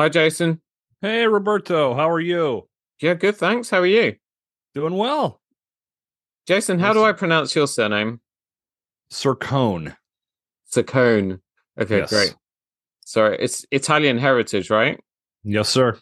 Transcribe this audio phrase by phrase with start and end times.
[0.00, 0.62] Hi, Jason.
[1.02, 1.94] Hey, Roberto.
[1.94, 2.66] How are you?
[3.02, 3.36] Yeah, good.
[3.36, 3.68] Thanks.
[3.68, 4.16] How are you?
[4.74, 5.42] Doing well.
[6.46, 8.22] Jason, how do I pronounce your surname?
[9.12, 9.94] Sircone.
[10.72, 11.40] Saccone.
[11.78, 12.08] Okay, Yes.
[12.08, 12.34] great.
[13.04, 14.98] Sorry, it's Italian heritage, right?
[15.44, 15.98] Yes, sir.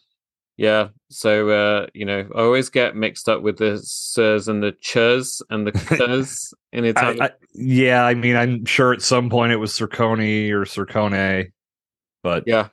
[0.56, 0.90] Yeah.
[1.10, 5.42] So, uh, you know, I always get mixed up with the sirs and the churs
[5.50, 7.22] and the curs in I, Italian.
[7.22, 11.50] I, yeah, I mean, I'm sure at some point it was Sircone or Sircone,
[12.22, 12.68] but yeah.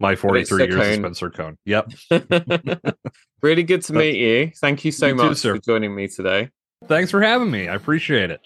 [0.00, 1.02] My 43 years Sircone.
[1.02, 1.56] been Sircone.
[1.64, 2.94] Yep.
[3.42, 4.52] really good to meet you.
[4.60, 5.56] Thank you so You much sir.
[5.56, 6.50] for joining me today.
[6.86, 7.68] Thanks for having me.
[7.68, 8.40] I appreciate it.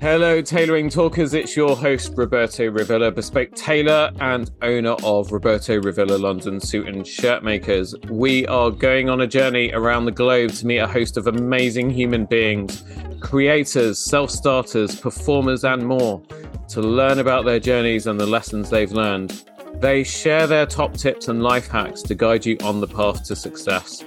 [0.00, 1.34] Hello, tailoring talkers.
[1.34, 7.04] It's your host, Roberto Revilla, bespoke tailor and owner of Roberto Revilla London Suit and
[7.04, 7.96] Shirt Makers.
[8.08, 11.90] We are going on a journey around the globe to meet a host of amazing
[11.90, 12.84] human beings,
[13.18, 16.22] creators, self starters, performers, and more
[16.68, 19.42] to learn about their journeys and the lessons they've learned.
[19.80, 23.34] They share their top tips and life hacks to guide you on the path to
[23.34, 24.04] success.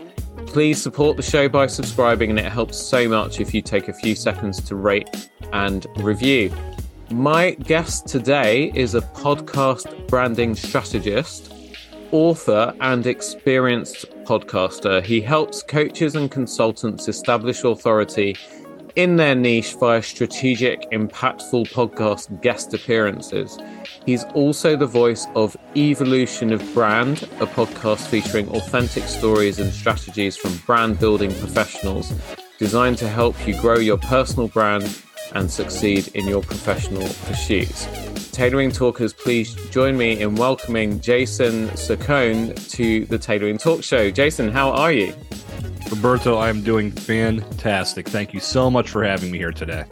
[0.52, 3.94] Please support the show by subscribing, and it helps so much if you take a
[3.94, 6.54] few seconds to rate and review.
[7.10, 11.54] My guest today is a podcast branding strategist,
[12.12, 15.02] author, and experienced podcaster.
[15.02, 18.36] He helps coaches and consultants establish authority
[18.96, 23.58] in their niche via strategic, impactful podcast guest appearances.
[24.06, 30.36] He's also the voice of Evolution of Brand, a podcast featuring authentic stories and strategies
[30.36, 32.14] from brand building professionals
[32.58, 35.02] designed to help you grow your personal brand
[35.34, 37.88] and succeed in your professional pursuits.
[38.32, 44.12] Tailoring Talkers, please join me in welcoming Jason Saccone to the Tailoring Talk Show.
[44.12, 45.14] Jason, how are you?
[45.92, 48.08] Roberto, I'm doing fantastic.
[48.08, 49.84] Thank you so much for having me here today.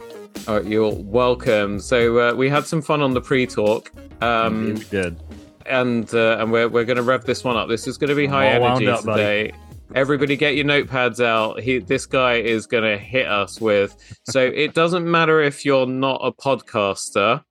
[0.48, 1.78] Oh, you're welcome.
[1.78, 5.22] So uh, we had some fun on the pre-talk, um, we did.
[5.66, 7.68] and uh, and we're we're going to rev this one up.
[7.68, 9.22] This is going to be high energy up, buddy.
[9.22, 9.52] today.
[9.94, 11.60] Everybody, get your notepads out.
[11.60, 13.94] He, this guy is going to hit us with.
[14.28, 17.42] So it doesn't matter if you're not a podcaster.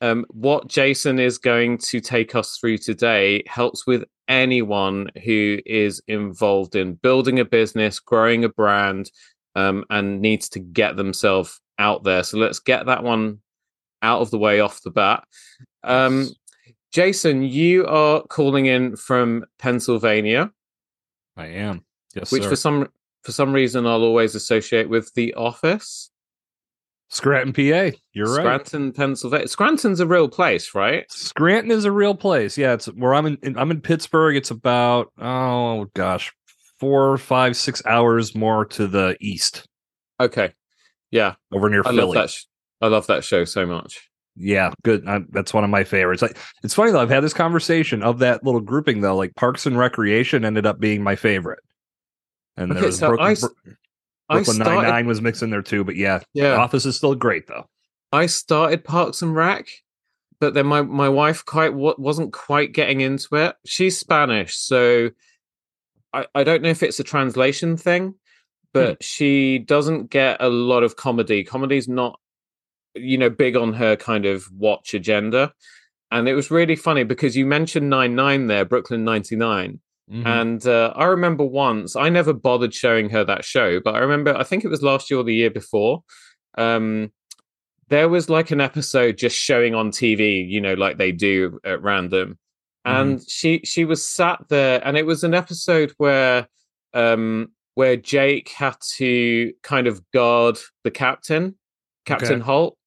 [0.00, 6.00] Um, what Jason is going to take us through today helps with anyone who is
[6.06, 9.10] involved in building a business, growing a brand,
[9.56, 12.22] um, and needs to get themselves out there.
[12.22, 13.40] So let's get that one
[14.02, 15.24] out of the way off the bat.
[15.84, 16.30] Um,
[16.92, 20.50] Jason, you are calling in from Pennsylvania,
[21.36, 21.84] I am.
[22.14, 22.50] Yes, which sir.
[22.50, 22.88] for some
[23.22, 26.09] for some reason I'll always associate with the office.
[27.10, 27.96] Scranton, PA.
[28.12, 28.42] You're right.
[28.42, 29.48] Scranton, Pennsylvania.
[29.48, 31.10] Scranton's a real place, right?
[31.10, 32.56] Scranton is a real place.
[32.56, 33.58] Yeah, it's where I'm in.
[33.58, 34.36] I'm in Pittsburgh.
[34.36, 36.32] It's about oh gosh,
[36.78, 39.66] four, five, six hours more to the east,
[40.20, 40.52] Okay.
[41.10, 42.16] Yeah, over near I Philly.
[42.18, 42.30] love.
[42.30, 42.44] Sh-
[42.80, 44.08] I love that show so much.
[44.36, 45.06] Yeah, good.
[45.08, 46.22] I, that's one of my favorites.
[46.22, 47.00] Like, it's funny though.
[47.00, 49.16] I've had this conversation of that little grouping though.
[49.16, 51.58] Like Parks and Recreation ended up being my favorite,
[52.56, 53.70] and there was so Brooklyn, I s- Bro- I
[54.30, 55.84] Brooklyn Nine started, Nine was mixed in there too.
[55.84, 57.68] But yeah, yeah, Office is still great though.
[58.12, 59.68] I started Parks and Rec,
[60.40, 63.56] but then my my wife quite wa- wasn't quite getting into it.
[63.64, 65.10] She's Spanish, so
[66.12, 68.14] I I don't know if it's a translation thing,
[68.72, 69.00] but hmm.
[69.00, 71.44] she doesn't get a lot of comedy.
[71.44, 72.18] Comedy's not
[72.94, 75.52] you know big on her kind of watch agenda.
[76.12, 79.80] And it was really funny because you mentioned Nine Nine there, Brooklyn Ninety Nine.
[80.10, 80.26] Mhm.
[80.26, 84.36] And uh, I remember once, I never bothered showing her that show, but I remember,
[84.36, 86.02] I think it was last year or the year before.
[86.58, 87.12] Um,
[87.88, 91.82] there was like an episode just showing on TV, you know, like they do at
[91.82, 92.38] random.
[92.84, 96.48] And she she was sat there, and it was an episode where
[96.94, 101.56] um where Jake had to kind of guard the captain,
[102.06, 102.42] Captain Okay.
[102.42, 102.78] Holt.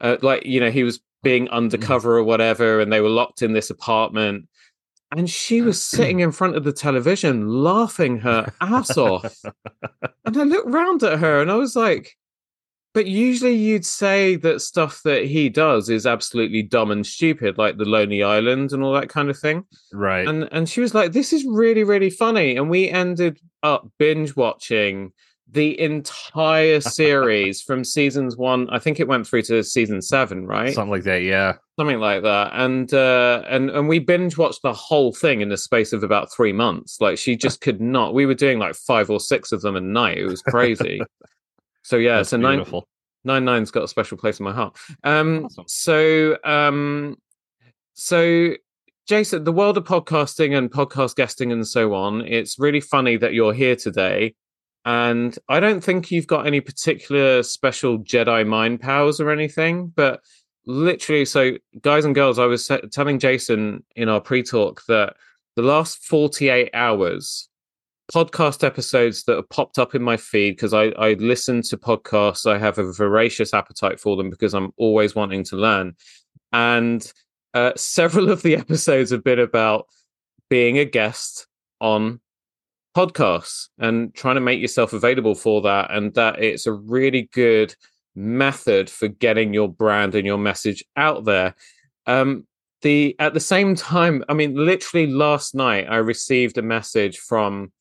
[0.00, 3.52] Uh, like you know, he was being undercover or whatever, and they were locked in
[3.52, 4.48] this apartment.
[5.16, 9.42] And she was sitting in front of the television laughing her ass off.
[10.26, 12.16] And I looked round at her and I was like,
[12.94, 17.76] but usually you'd say that stuff that he does is absolutely dumb and stupid, like
[17.76, 19.64] the Lonely Island and all that kind of thing.
[19.92, 20.26] right.
[20.26, 22.56] And and she was like, This is really, really funny.
[22.56, 25.12] And we ended up binge watching
[25.50, 28.68] the entire series from seasons one.
[28.70, 30.74] I think it went through to season seven, right?
[30.74, 31.22] Something like that.
[31.22, 31.54] Yeah.
[31.78, 35.56] something like that and uh and and we binge watched the whole thing in the
[35.56, 39.08] space of about three months like she just could not we were doing like five
[39.08, 41.00] or six of them a night it was crazy
[41.84, 42.88] so yeah That's so nine beautiful.
[43.24, 45.64] nine nine's got a special place in my heart um Awesome.
[45.68, 47.16] so um
[47.94, 48.54] so
[49.06, 53.34] jason the world of podcasting and podcast guesting and so on it's really funny that
[53.34, 54.34] you're here today
[54.84, 60.20] And I don't think you've got any particular special Jedi mind powers or anything, but
[60.66, 65.14] literally, so guys and girls, I was telling Jason in our pre talk that
[65.56, 67.48] the last 48 hours,
[68.12, 72.50] podcast episodes that have popped up in my feed because I, I listen to podcasts.
[72.50, 75.94] I have a voracious appetite for them because I'm always wanting to learn.
[76.52, 77.10] And
[77.54, 79.86] uh, several of the episodes have been about
[80.48, 81.46] being a guest
[81.80, 82.20] on
[82.98, 85.92] podcasts and trying to make yourself available for that.
[85.92, 87.74] And that it's a really good
[88.16, 91.54] method for getting your brand and your message out there.
[92.06, 92.46] Um,
[92.82, 97.72] the at the same time, I mean, literally last night I received a message from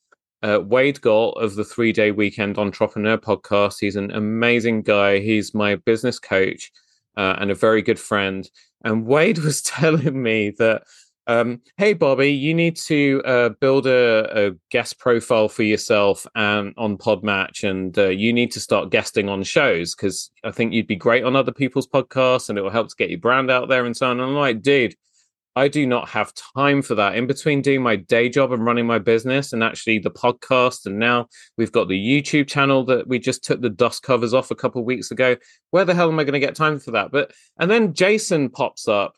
[0.43, 3.77] uh, Wade Galt of the Three Day Weekend Entrepreneur podcast.
[3.79, 5.19] He's an amazing guy.
[5.19, 6.71] He's my business coach
[7.15, 8.47] uh, and a very good friend.
[8.83, 10.83] And Wade was telling me that
[11.27, 16.74] um, hey Bobby, you need to uh, build a, a, guest profile for yourself and
[16.77, 20.88] on Podmatch, and uh, you need to start guesting on shows because I think you'd
[20.88, 23.68] be great on other people's podcasts, and it will help to get your brand out
[23.68, 24.21] there and so on.
[24.21, 24.95] And I'm like, dude,
[25.57, 27.15] I do not have time for that.
[27.15, 30.97] In between doing my day job and running my business, and actually the podcast, and
[30.97, 31.27] now
[31.57, 34.79] we've got the YouTube channel that we just took the dust covers off a couple
[34.79, 35.35] of weeks ago.
[35.71, 37.12] Where the hell am I going to get time for that?
[37.12, 39.18] But and then Jason pops up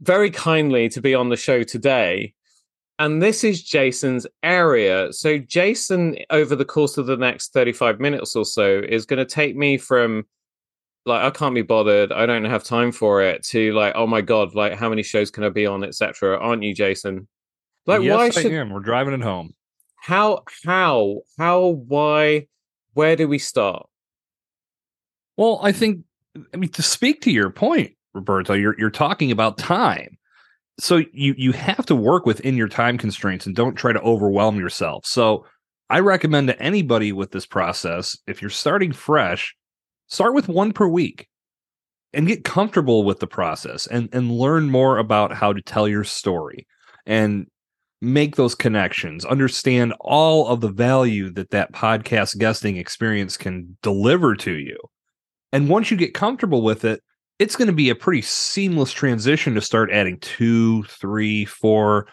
[0.00, 2.34] very kindly to be on the show today.
[2.98, 5.12] And this is Jason's area.
[5.12, 9.24] So, Jason, over the course of the next 35 minutes or so, is going to
[9.24, 10.26] take me from
[11.06, 14.20] like, I can't be bothered, I don't have time for it, to like, oh my
[14.20, 16.38] God, like, how many shows can I be on, etc.
[16.38, 17.28] Aren't you, Jason?
[17.86, 18.52] Like, yes, why should...
[18.52, 18.70] I am.
[18.70, 19.54] We're driving it home.
[19.96, 22.46] How, how, how, why,
[22.94, 23.86] where do we start?
[25.36, 26.04] Well, I think,
[26.52, 30.16] I mean, to speak to your point, Roberto, you're you're talking about time.
[30.78, 34.58] So you you have to work within your time constraints and don't try to overwhelm
[34.58, 35.04] yourself.
[35.06, 35.44] So
[35.90, 39.54] I recommend to anybody with this process, if you're starting fresh,
[40.08, 41.28] start with one per week
[42.14, 46.04] and get comfortable with the process and and learn more about how to tell your
[46.04, 46.66] story
[47.06, 47.46] and
[48.00, 54.34] make those connections understand all of the value that that podcast guesting experience can deliver
[54.34, 54.78] to you
[55.52, 57.00] and once you get comfortable with it
[57.38, 62.06] it's going to be a pretty seamless transition to start adding two, three, four,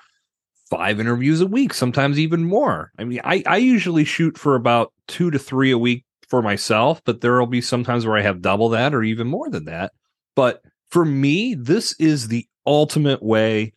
[0.69, 2.91] five interviews a week, sometimes even more.
[2.97, 7.01] I mean, I, I usually shoot for about two to three a week for myself,
[7.05, 9.91] but there will be sometimes where I have double that or even more than that.
[10.35, 13.73] But for me, this is the ultimate way,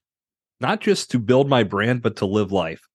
[0.61, 2.87] not just to build my brand, but to live life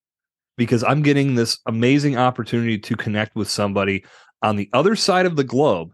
[0.57, 4.03] because I'm getting this amazing opportunity to connect with somebody
[4.41, 5.93] on the other side of the globe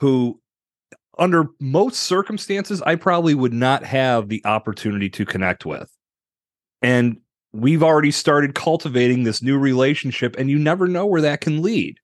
[0.00, 0.40] who
[1.18, 5.90] under most circumstances, I probably would not have the opportunity to connect with.
[6.82, 7.18] And
[7.52, 11.98] we've already started cultivating this new relationship, and you never know where that can lead.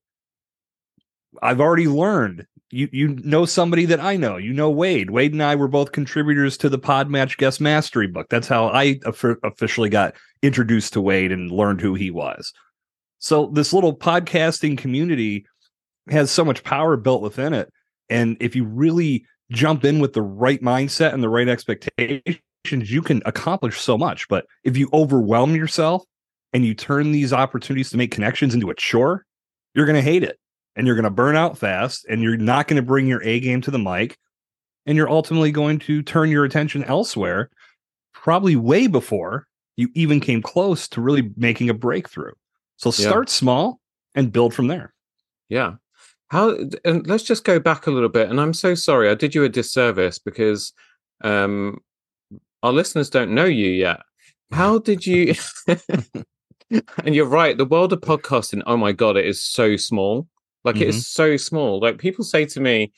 [1.42, 2.46] I've already learned.
[2.70, 4.38] You you know somebody that I know.
[4.38, 5.10] You know Wade.
[5.10, 8.28] Wade and I were both contributors to the Podmatch Guest Mastery book.
[8.30, 8.98] That's how I
[9.44, 12.52] officially got introduced to Wade and learned who he was.
[13.18, 15.44] So this little podcasting community
[16.08, 17.70] has so much power built within it
[18.12, 23.02] and if you really jump in with the right mindset and the right expectations, you
[23.02, 24.28] can accomplish so much.
[24.28, 26.04] But if you overwhelm yourself
[26.52, 29.24] and you turn these opportunities to make connections into a chore,
[29.74, 30.38] you're going to hate it
[30.76, 33.40] and you're going to burn out fast and you're not going to bring your A
[33.40, 34.18] game to the mic.
[34.84, 37.50] And you're ultimately going to turn your attention elsewhere,
[38.12, 42.32] probably way before you even came close to really making a breakthrough.
[42.78, 43.32] So start yeah.
[43.32, 43.80] small
[44.16, 44.92] and build from there.
[45.48, 45.74] Yeah.
[46.32, 48.30] How and let's just go back a little bit.
[48.30, 50.72] And I'm so sorry, I did you a disservice because
[51.22, 51.78] um,
[52.62, 54.00] our listeners don't know you yet.
[54.50, 55.34] How did you?
[55.68, 57.58] and you're right.
[57.58, 58.62] The world of podcasting.
[58.64, 60.26] Oh my god, it is so small.
[60.64, 60.88] Like mm-hmm.
[60.88, 61.80] it's so small.
[61.80, 62.94] Like people say to me,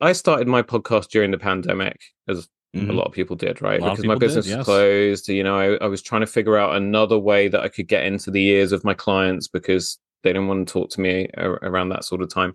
[0.00, 2.88] I started my podcast during the pandemic, as mm-hmm.
[2.88, 3.80] a lot of people did, right?
[3.80, 4.58] Because my business did, yes.
[4.58, 5.28] was closed.
[5.28, 8.06] You know, I, I was trying to figure out another way that I could get
[8.06, 11.90] into the ears of my clients because they didn't want to talk to me around
[11.90, 12.54] that sort of time.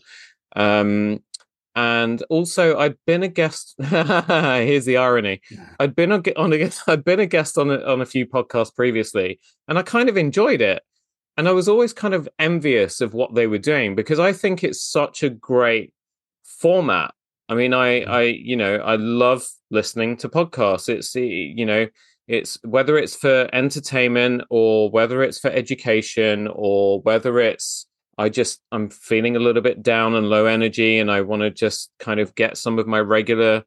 [0.56, 1.24] Um,
[1.74, 3.76] and also, I'd been a guest.
[3.80, 5.42] here's the irony:
[5.80, 6.22] I'd been on
[6.54, 10.10] a I'd been a guest on a, on a few podcasts previously, and I kind
[10.10, 10.84] of enjoyed it.
[11.38, 14.64] And I was always kind of envious of what they were doing because I think
[14.64, 15.94] it's such a great
[16.44, 17.14] format.
[17.48, 20.90] I mean, I, I, you know, I love listening to podcasts.
[20.90, 21.88] It's, you know,
[22.28, 27.88] it's whether it's for entertainment or whether it's for education or whether it's
[28.18, 31.50] I just I'm feeling a little bit down and low energy and I want to
[31.50, 33.64] just kind of get some of my regular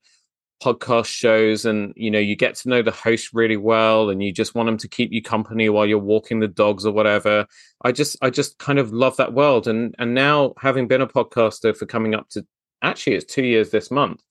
[0.62, 4.32] podcast shows and you know you get to know the host really well and you
[4.32, 7.46] just want them to keep you company while you're walking the dogs or whatever.
[7.84, 11.06] I just i just kind of love that world and and now having been a
[11.06, 12.46] podcaster for coming up to
[12.82, 14.22] actually it's 2 years this month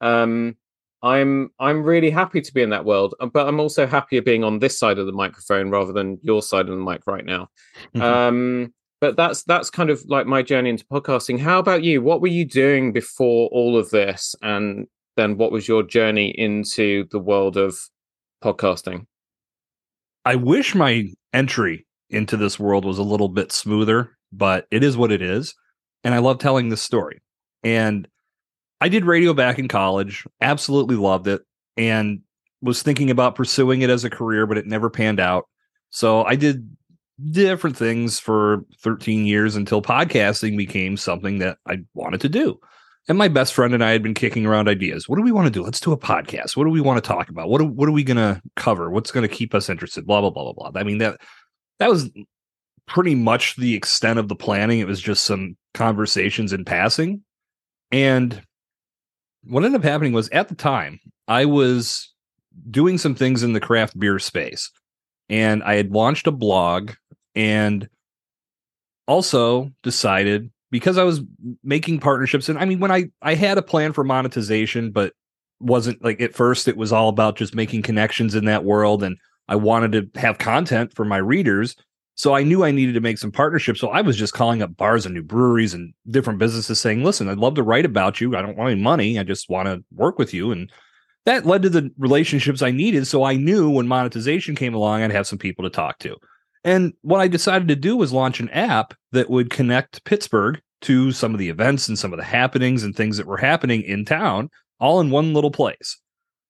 [0.00, 0.56] um
[1.02, 4.44] i'm i'm really happy to be in that world uh, but i'm also happier being
[4.44, 7.48] on this side of the microphone rather than your side of the mic right now
[7.94, 8.02] mm-hmm.
[8.02, 12.20] um but that's that's kind of like my journey into podcasting how about you what
[12.20, 14.86] were you doing before all of this and
[15.18, 17.76] then what was your journey into the world of
[18.42, 19.04] podcasting?
[20.24, 24.96] I wish my entry into this world was a little bit smoother, but it is
[24.96, 25.54] what it is.
[26.04, 27.20] And I love telling this story.
[27.64, 28.06] And
[28.80, 31.42] I did radio back in college, absolutely loved it,
[31.76, 32.20] and
[32.60, 35.48] was thinking about pursuing it as a career, but it never panned out.
[35.90, 36.68] So I did
[37.30, 42.60] different things for 13 years until podcasting became something that I wanted to do.
[43.08, 45.08] And my best friend and I had been kicking around ideas.
[45.08, 45.62] What do we want to do?
[45.62, 46.56] Let's do a podcast.
[46.56, 47.48] What do we want to talk about?
[47.48, 48.90] What are, what are we going to cover?
[48.90, 50.06] What's going to keep us interested?
[50.06, 50.80] Blah blah blah blah blah.
[50.80, 51.18] I mean that
[51.78, 52.10] that was
[52.86, 54.80] pretty much the extent of the planning.
[54.80, 57.22] It was just some conversations in passing.
[57.90, 58.42] And
[59.44, 62.12] what ended up happening was at the time I was
[62.70, 64.70] doing some things in the craft beer space,
[65.28, 66.92] and I had launched a blog
[67.34, 67.88] and
[69.06, 71.22] also decided because I was
[71.62, 75.14] making partnerships and I mean when I I had a plan for monetization but
[75.60, 79.16] wasn't like at first it was all about just making connections in that world and
[79.48, 81.74] I wanted to have content for my readers
[82.18, 83.80] so I knew I needed to make some partnerships.
[83.80, 87.28] So I was just calling up bars and new breweries and different businesses saying listen
[87.28, 88.36] I'd love to write about you.
[88.36, 89.20] I don't want any money.
[89.20, 90.50] I just want to work with you.
[90.50, 90.68] And
[91.26, 93.06] that led to the relationships I needed.
[93.06, 96.16] So I knew when monetization came along I'd have some people to talk to.
[96.64, 101.12] And what I decided to do was launch an app that would connect Pittsburgh to
[101.12, 104.04] some of the events and some of the happenings and things that were happening in
[104.04, 105.96] town, all in one little place.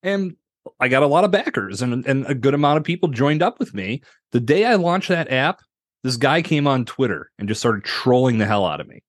[0.02, 0.34] And
[0.80, 3.58] I got a lot of backers and, and a good amount of people joined up
[3.58, 4.02] with me.
[4.32, 5.60] The day I launched that app,
[6.02, 9.02] this guy came on Twitter and just started trolling the hell out of me.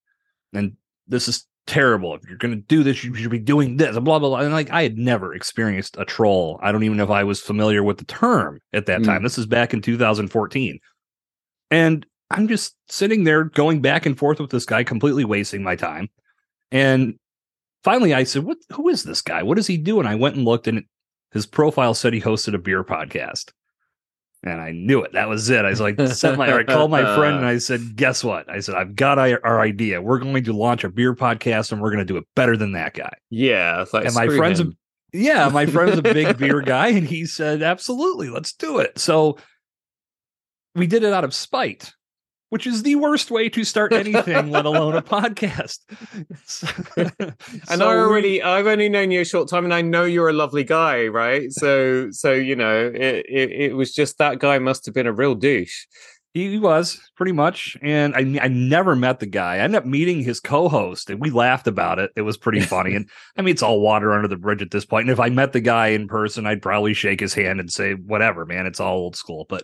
[0.53, 0.73] And
[1.07, 2.15] this is terrible.
[2.15, 4.39] If you're going to do this, you should be doing this, blah, blah, blah.
[4.39, 6.59] And like, I had never experienced a troll.
[6.61, 9.05] I don't even know if I was familiar with the term at that mm.
[9.05, 9.23] time.
[9.23, 10.79] This is back in 2014.
[11.71, 15.75] And I'm just sitting there going back and forth with this guy, completely wasting my
[15.75, 16.09] time.
[16.71, 17.15] And
[17.83, 18.57] finally, I said, "What?
[18.73, 19.43] Who is this guy?
[19.43, 20.83] What does he do?" And I went and looked, and
[21.31, 23.51] his profile said he hosted a beer podcast.
[24.41, 25.11] And I knew it.
[25.13, 25.65] That was it.
[25.65, 28.49] I was like, sent my, I called my friend and I said, guess what?
[28.49, 30.01] I said, I've got our, idea.
[30.01, 32.71] We're going to launch a beer podcast and we're going to do it better than
[32.71, 33.11] that guy.
[33.29, 33.83] Yeah.
[33.91, 34.71] Like, and my friend's, a,
[35.11, 36.87] yeah, my friend's a big beer guy.
[36.87, 38.97] And he said, absolutely, let's do it.
[38.97, 39.37] So
[40.73, 41.91] we did it out of spite
[42.49, 45.79] which is the worst way to start anything, let alone a podcast.
[47.69, 50.33] and I already, I've only known you a short time, and I know you're a
[50.33, 51.51] lovely guy, right?
[51.51, 55.13] So, so you know, it, it, it was just that guy must have been a
[55.13, 55.85] real douche.
[56.33, 59.55] He was pretty much, and I I never met the guy.
[59.55, 62.11] I ended up meeting his co-host, and we laughed about it.
[62.15, 64.85] It was pretty funny, and I mean, it's all water under the bridge at this
[64.85, 65.05] point.
[65.05, 67.93] And if I met the guy in person, I'd probably shake his hand and say,
[67.93, 69.63] "Whatever, man, it's all old school." But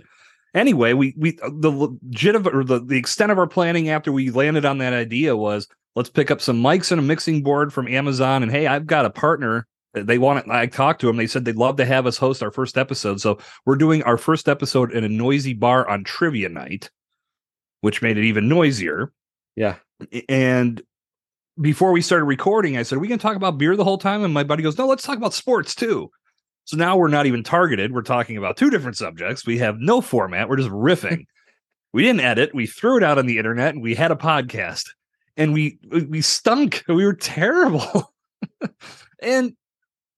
[0.55, 4.11] anyway, we we uh, the legit of or the, the extent of our planning after
[4.11, 7.71] we landed on that idea was let's pick up some mics and a mixing board
[7.71, 8.41] from Amazon.
[8.41, 9.67] And hey, I've got a partner.
[9.93, 10.51] They want it.
[10.51, 11.17] I talked to them.
[11.17, 13.21] They said they'd love to have us host our first episode.
[13.21, 16.89] So we're doing our first episode in a noisy bar on trivia night,
[17.79, 19.13] which made it even noisier.
[19.55, 19.75] Yeah.
[20.27, 20.81] And
[21.61, 23.97] before we started recording, I said, Are we going to talk about beer the whole
[23.97, 24.25] time?
[24.25, 26.11] And my buddy goes, No, let's talk about sports too.
[26.65, 27.93] So now we're not even targeted.
[27.93, 29.45] We're talking about two different subjects.
[29.45, 30.49] We have no format.
[30.49, 31.25] We're just riffing.
[31.93, 32.53] we didn't edit.
[32.53, 34.89] We threw it out on the internet and we had a podcast.
[35.37, 36.83] And we we stunk.
[36.87, 38.13] We were terrible.
[39.21, 39.53] and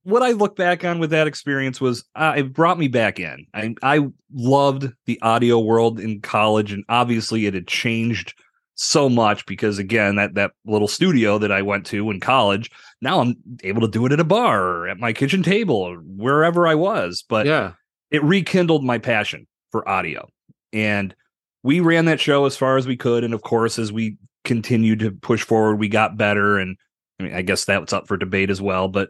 [0.03, 3.45] what I look back on with that experience was uh, it brought me back in.
[3.53, 8.33] I I loved the audio world in college, and obviously it had changed
[8.77, 12.69] so much because again that that little studio that I went to in college
[13.01, 15.95] now I'm able to do it at a bar or at my kitchen table or
[15.97, 17.73] wherever I was but yeah.
[18.11, 20.27] it rekindled my passion for audio.
[20.73, 21.15] And
[21.63, 24.99] we ran that show as far as we could and of course as we continued
[24.99, 26.77] to push forward we got better and
[27.19, 29.09] I mean I guess that's up for debate as well but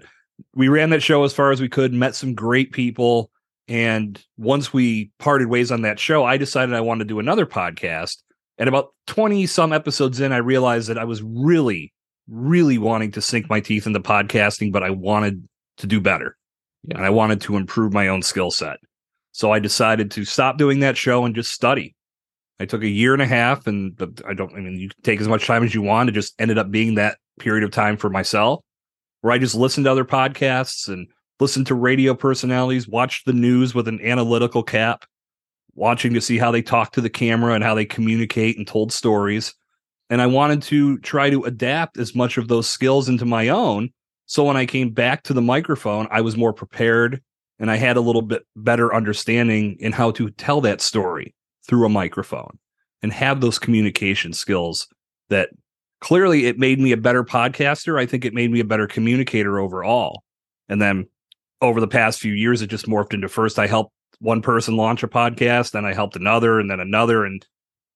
[0.55, 3.31] we ran that show as far as we could met some great people
[3.67, 7.45] and once we parted ways on that show I decided I wanted to do another
[7.45, 8.17] podcast
[8.57, 11.93] and about 20 some episodes in, I realized that I was really,
[12.27, 15.47] really wanting to sink my teeth into podcasting, but I wanted
[15.77, 16.35] to do better.
[16.83, 16.97] Yeah.
[16.97, 18.77] And I wanted to improve my own skill set.
[19.31, 21.95] So I decided to stop doing that show and just study.
[22.59, 23.93] I took a year and a half, and
[24.27, 26.09] I don't, I mean, you can take as much time as you want.
[26.09, 28.63] It just ended up being that period of time for myself
[29.21, 31.07] where I just listened to other podcasts and
[31.39, 35.05] listened to radio personalities, watched the news with an analytical cap,
[35.77, 38.91] watching to see how they talk to the camera and how they communicate and told
[38.91, 39.53] stories.
[40.09, 43.89] And I wanted to try to adapt as much of those skills into my own.
[44.25, 47.21] So when I came back to the microphone, I was more prepared
[47.59, 51.35] and I had a little bit better understanding in how to tell that story
[51.67, 52.57] through a microphone
[53.01, 54.87] and have those communication skills
[55.29, 55.49] that
[56.01, 57.99] clearly it made me a better podcaster.
[57.99, 60.23] I think it made me a better communicator overall.
[60.69, 61.07] And then
[61.61, 65.03] over the past few years, it just morphed into first I helped one person launch
[65.03, 67.25] a podcast, then I helped another, and then another.
[67.25, 67.45] And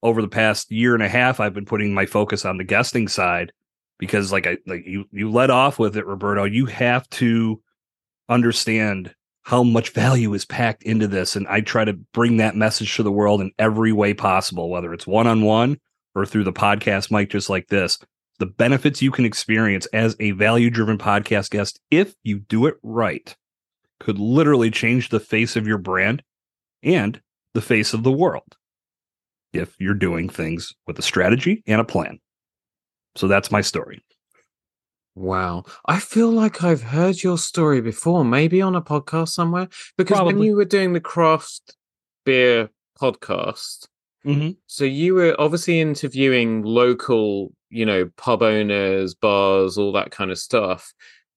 [0.03, 3.07] over the past year and a half, I've been putting my focus on the guesting
[3.07, 3.51] side
[3.97, 6.43] because, like I like you you led off with it, Roberto.
[6.43, 7.61] You have to
[8.29, 9.13] understand
[9.43, 13.03] how much value is packed into this, and I try to bring that message to
[13.03, 15.79] the world in every way possible, whether it's one on one
[16.15, 17.97] or through the podcast mic, just like this.
[18.39, 22.75] The benefits you can experience as a value driven podcast guest, if you do it
[22.81, 23.35] right,
[24.01, 26.24] could literally change the face of your brand
[26.81, 27.22] and
[27.53, 28.58] the face of the world
[29.53, 32.20] if you're doing things with a strategy and a plan.
[33.15, 34.03] So that's my story.
[35.13, 35.65] Wow.
[35.86, 39.67] I feel like I've heard your story before, maybe on a podcast somewhere.
[39.98, 40.34] Because Probably.
[40.34, 41.75] when you were doing the craft
[42.25, 43.88] beer podcast,
[44.25, 44.51] mm-hmm.
[44.65, 50.39] so you were obviously interviewing local, you know, pub owners, bars, all that kind of
[50.39, 50.91] stuff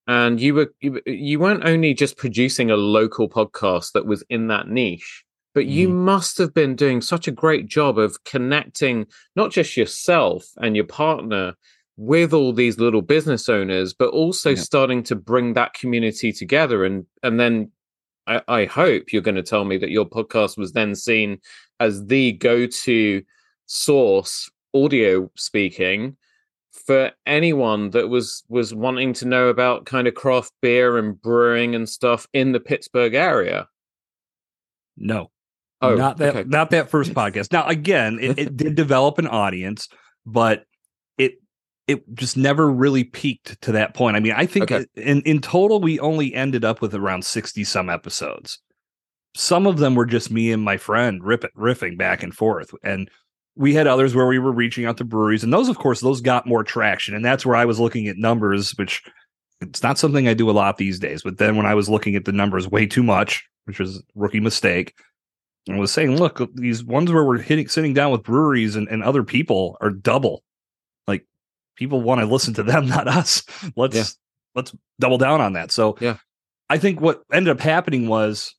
[0.07, 4.49] and you were you, you weren't only just producing a local podcast that was in
[4.49, 5.93] that niche but you mm.
[5.93, 9.07] must have been doing such a great job of connecting
[9.37, 11.55] not just yourself and your partner
[11.97, 14.57] with all these little business owners but also yeah.
[14.57, 17.71] starting to bring that community together and and then
[18.27, 21.41] I, I hope you're going to tell me that your podcast was then seen
[21.79, 23.23] as the go-to
[23.67, 26.17] source audio speaking
[26.75, 31.75] for anyone that was was wanting to know about kind of craft beer and brewing
[31.75, 33.69] and stuff in the Pittsburgh area?
[34.97, 35.31] No.
[35.81, 36.49] Oh, not that okay.
[36.49, 37.53] not that first podcast.
[37.53, 39.89] Now again, it, it did develop an audience,
[40.27, 40.65] but
[41.19, 41.35] it
[41.87, 44.17] it just never really peaked to that point.
[44.17, 44.87] I mean, I think okay.
[44.95, 48.59] in in total we only ended up with around 60 some episodes.
[49.37, 53.11] Some of them were just me and my friend rip, riffing back and forth and
[53.57, 56.21] we had others where we were reaching out to breweries and those of course those
[56.21, 59.03] got more traction and that's where i was looking at numbers which
[59.61, 62.17] it's not something i do a lot these days but then when i was looking
[62.17, 64.95] at the numbers way too much which was rookie mistake
[65.71, 69.03] i was saying look these ones where we're hitting sitting down with breweries and, and
[69.03, 70.43] other people are double.
[71.07, 71.27] Like
[71.77, 73.43] people want to listen to them not us.
[73.77, 74.05] Let's yeah.
[74.55, 75.71] let's double down on that.
[75.71, 76.17] So yeah.
[76.71, 78.55] I think what ended up happening was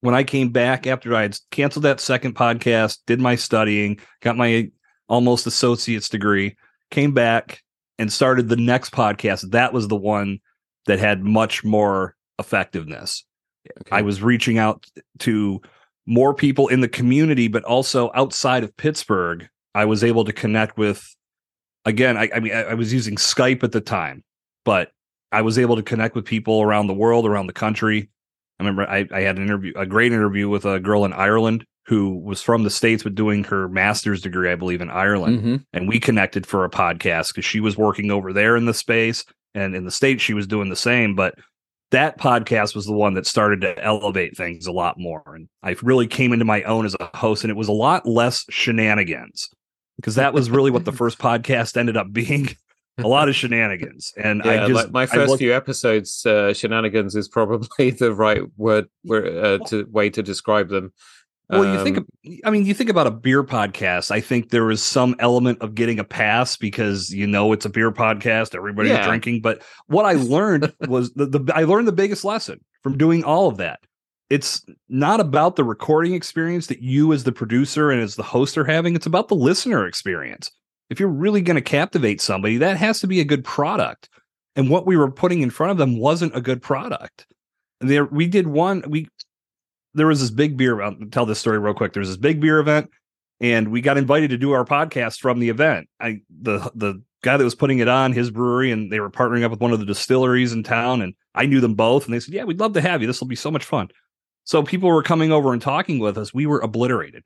[0.00, 4.36] when I came back after I had canceled that second podcast, did my studying, got
[4.36, 4.70] my
[5.08, 6.56] almost associate's degree,
[6.90, 7.62] came back
[7.98, 9.50] and started the next podcast.
[9.50, 10.40] That was the one
[10.86, 13.24] that had much more effectiveness.
[13.68, 13.96] Okay.
[13.96, 14.86] I was reaching out
[15.20, 15.60] to
[16.06, 19.48] more people in the community, but also outside of Pittsburgh.
[19.74, 21.14] I was able to connect with,
[21.84, 24.24] again, I, I mean, I, I was using Skype at the time,
[24.64, 24.90] but
[25.30, 28.08] I was able to connect with people around the world, around the country.
[28.60, 31.64] I remember I, I had an interview, a great interview with a girl in Ireland
[31.86, 35.56] who was from the states but doing her master's degree, I believe, in Ireland, mm-hmm.
[35.72, 39.24] and we connected for a podcast because she was working over there in the space,
[39.54, 41.16] and in the states she was doing the same.
[41.16, 41.36] But
[41.90, 45.74] that podcast was the one that started to elevate things a lot more, and I
[45.82, 49.48] really came into my own as a host, and it was a lot less shenanigans
[49.96, 52.50] because that was really what the first podcast ended up being
[53.04, 54.12] a lot of shenanigans.
[54.16, 58.42] And yeah, I just like my first few episodes, uh, shenanigans is probably the right
[58.56, 60.92] word uh, to way to describe them.
[61.50, 62.06] Well, you think, um,
[62.44, 64.12] I mean, you think about a beer podcast.
[64.12, 67.68] I think there is some element of getting a pass because you know it's a
[67.68, 69.06] beer podcast, everybody's yeah.
[69.06, 69.40] drinking.
[69.40, 73.48] But what I learned was the, the I learned the biggest lesson from doing all
[73.48, 73.80] of that.
[74.28, 78.56] It's not about the recording experience that you, as the producer and as the host,
[78.56, 78.94] are having.
[78.94, 80.52] It's about the listener experience
[80.90, 84.10] if you're really going to captivate somebody, that has to be a good product.
[84.56, 87.26] And what we were putting in front of them wasn't a good product.
[87.80, 88.84] There, we did one.
[88.86, 89.08] We
[89.94, 90.82] there was this big beer.
[90.82, 91.92] I'll tell this story real quick.
[91.92, 92.90] There was this big beer event,
[93.40, 95.88] and we got invited to do our podcast from the event.
[96.00, 99.44] I the the guy that was putting it on, his brewery, and they were partnering
[99.44, 102.20] up with one of the distilleries in town, and I knew them both, and they
[102.20, 103.06] said, "Yeah, we'd love to have you.
[103.06, 103.88] This will be so much fun."
[104.44, 106.34] So people were coming over and talking with us.
[106.34, 107.22] We were obliterated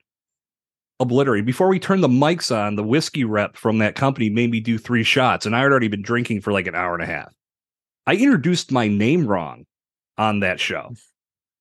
[1.05, 1.47] obliterated.
[1.47, 4.77] Before we turned the mics on, the whiskey rep from that company made me do
[4.79, 7.33] three shots, and I had already been drinking for like an hour and a half.
[8.07, 9.65] I introduced my name wrong
[10.19, 10.95] on that show.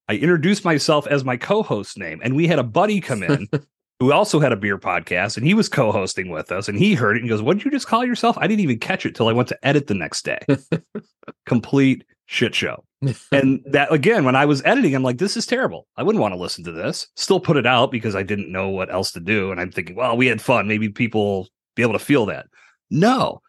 [0.09, 3.47] I introduced myself as my co-host name, and we had a buddy come in
[3.99, 7.15] who also had a beer podcast, and he was co-hosting with us, and he heard
[7.15, 9.29] it and goes, "What did you just call yourself?" I didn't even catch it till
[9.29, 10.39] I went to edit the next day.
[11.45, 12.83] Complete shit show.
[13.31, 15.87] and that again, when I was editing, I'm like, this is terrible.
[15.97, 17.07] I wouldn't want to listen to this.
[17.15, 19.51] Still put it out because I didn't know what else to do.
[19.51, 20.67] And I'm thinking, well, we had fun.
[20.67, 22.47] Maybe people be able to feel that.
[22.89, 23.41] No,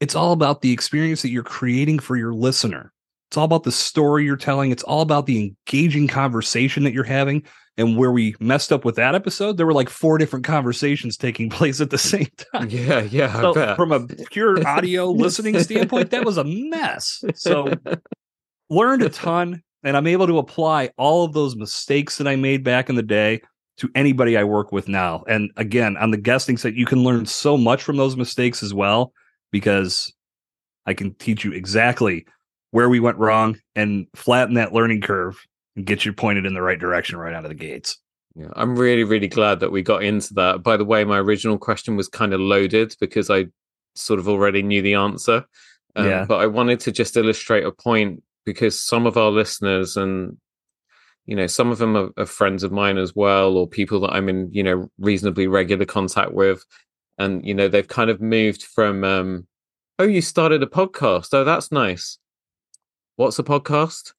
[0.00, 2.92] it's all about the experience that you're creating for your listener.
[3.30, 4.72] It's all about the story you're telling.
[4.72, 7.44] It's all about the engaging conversation that you're having.
[7.76, 11.48] And where we messed up with that episode, there were like four different conversations taking
[11.50, 12.68] place at the same time.
[12.68, 13.40] Yeah, yeah.
[13.40, 17.22] So from a pure audio listening standpoint, that was a mess.
[17.36, 17.72] So
[18.70, 22.64] learned a ton, and I'm able to apply all of those mistakes that I made
[22.64, 23.42] back in the day
[23.78, 25.24] to anybody I work with now.
[25.28, 28.72] And again, on the guesting side, you can learn so much from those mistakes as
[28.72, 29.12] well,
[29.50, 30.12] because
[30.86, 32.26] I can teach you exactly
[32.70, 35.38] where we went wrong and flatten that learning curve
[35.76, 37.98] and get you pointed in the right direction right out of the gates.
[38.36, 40.62] Yeah, I'm really, really glad that we got into that.
[40.62, 43.46] By the way, my original question was kind of loaded because I
[43.96, 45.44] sort of already knew the answer.
[45.96, 46.24] Um, yeah.
[46.26, 50.36] But I wanted to just illustrate a point because some of our listeners and
[51.26, 54.12] you know some of them are, are, friends of mine as well or people that
[54.12, 56.64] i'm in you know reasonably regular contact with
[57.18, 59.46] and you know they've kind of moved from um
[59.98, 62.18] oh you started a podcast oh that's nice
[63.20, 64.14] what's a podcast?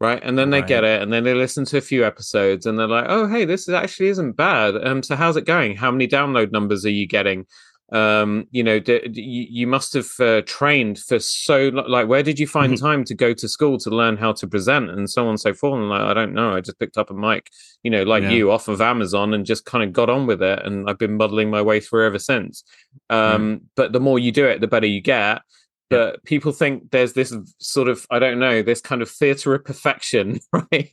[0.00, 0.22] Right.
[0.22, 0.68] And then they right.
[0.68, 3.44] get it and then they listen to a few episodes and they're like, oh, hey,
[3.44, 4.76] this actually isn't bad.
[4.86, 5.74] Um, so how's it going?
[5.74, 7.46] How many download numbers are you getting?
[7.90, 12.38] Um you know d- d- you must have uh, trained for so like where did
[12.38, 12.84] you find mm-hmm.
[12.84, 15.54] time to go to school to learn how to present and so on and so
[15.54, 15.80] forth?
[15.80, 17.48] And like i don't know i just picked up a mic
[17.82, 18.30] you know like yeah.
[18.30, 21.16] you off of amazon and just kind of got on with it and i've been
[21.16, 22.62] muddling my way through ever since.
[23.08, 23.60] Um mm.
[23.74, 25.42] but the more you do it the better you get.
[25.90, 29.64] But people think there's this sort of i don't know this kind of theater of
[29.64, 30.92] perfection right?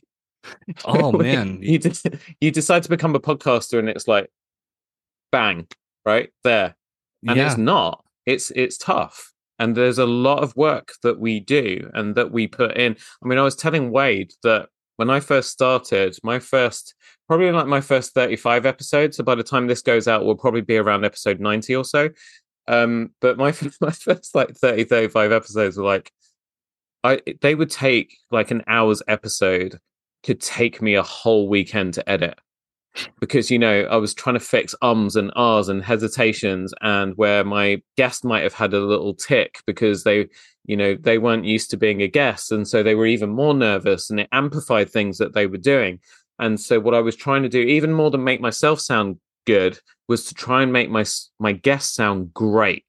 [0.86, 1.58] Oh man.
[1.60, 2.06] you, just,
[2.40, 4.30] you decide to become a podcaster and it's like
[5.30, 5.66] bang
[6.06, 6.30] right?
[6.44, 6.74] There
[7.28, 7.46] and yeah.
[7.46, 8.04] it's not.
[8.24, 9.32] It's it's tough.
[9.58, 12.96] And there's a lot of work that we do and that we put in.
[13.22, 16.94] I mean i was telling wade that when i first started my first
[17.26, 20.60] probably like my first 35 episodes so by the time this goes out we'll probably
[20.60, 22.10] be around episode 90 or so.
[22.68, 26.12] Um, but my my first like 30, 35 episodes were like
[27.04, 29.78] I they would take like an hour's episode
[30.24, 32.38] could take me a whole weekend to edit
[33.20, 37.44] because you know I was trying to fix ums and ahs and hesitations and where
[37.44, 40.28] my guest might have had a little tick because they
[40.64, 42.52] you know they weren't used to being a guest.
[42.52, 46.00] And so they were even more nervous and it amplified things that they were doing.
[46.38, 49.78] And so what I was trying to do even more than make myself sound good
[50.08, 51.04] was to try and make my
[51.38, 52.84] my guests sound great.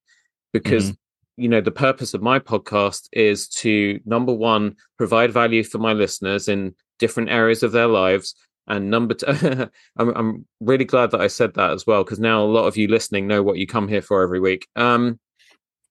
[0.53, 1.43] Because mm-hmm.
[1.43, 5.93] you know the purpose of my podcast is to number one provide value for my
[5.93, 8.33] listeners in different areas of their lives
[8.67, 12.43] and number two I'm, I'm really glad that i said that as well because now
[12.43, 15.19] a lot of you listening know what you come here for every week um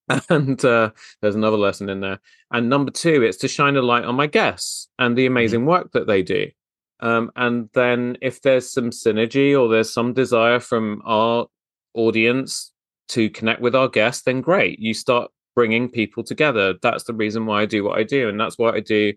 [0.28, 2.20] and uh, there's another lesson in there
[2.52, 5.32] and number two it's to shine a light on my guests and the mm-hmm.
[5.32, 5.70] amazing mm-hmm.
[5.70, 6.48] work that they do
[7.00, 11.46] um, and then if there's some synergy or there's some desire from our
[11.94, 12.72] audience
[13.08, 14.78] to connect with our guests, then great.
[14.78, 16.74] You start bringing people together.
[16.82, 18.28] That's the reason why I do what I do.
[18.28, 19.12] And that's what I do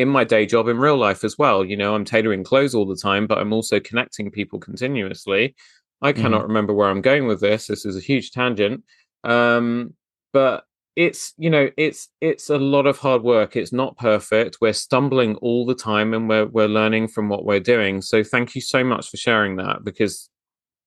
[0.00, 1.62] in my day job in real life as well.
[1.62, 5.54] You know, I'm tailoring clothes all the time, but I'm also connecting people continuously.
[6.00, 6.48] I cannot mm.
[6.48, 7.66] remember where I'm going with this.
[7.66, 8.82] This is a huge tangent.
[9.24, 9.92] Um,
[10.32, 10.64] but
[10.96, 15.36] it's you know it's it's a lot of hard work it's not perfect we're stumbling
[15.36, 18.82] all the time and we're we're learning from what we're doing so thank you so
[18.82, 20.28] much for sharing that because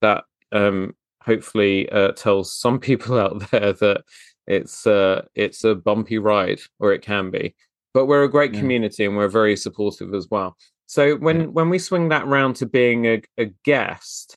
[0.02, 4.04] that um hopefully uh, tells some people out there that
[4.46, 7.56] it's uh it's a bumpy ride or it can be
[7.94, 8.60] but we're a great yeah.
[8.60, 11.46] community and we're very supportive as well so when yeah.
[11.48, 14.36] when we swing that round to being a, a guest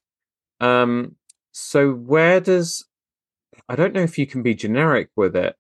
[0.61, 1.15] um
[1.53, 2.85] so where does
[3.69, 5.57] I don't know if you can be generic with it.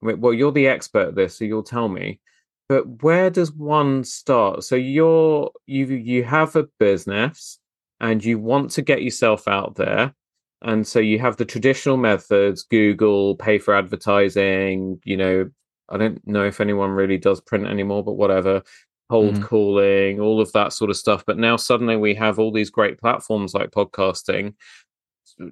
[0.00, 2.20] Well, you're the expert at this, so you'll tell me.
[2.68, 4.64] But where does one start?
[4.64, 7.58] So you're you you have a business
[8.00, 10.14] and you want to get yourself out there.
[10.62, 15.50] And so you have the traditional methods, Google, pay for advertising, you know,
[15.88, 18.62] I don't know if anyone really does print anymore, but whatever,
[19.10, 19.42] cold mm-hmm.
[19.42, 21.24] calling, all of that sort of stuff.
[21.26, 24.54] But now suddenly we have all these great platforms like podcasting.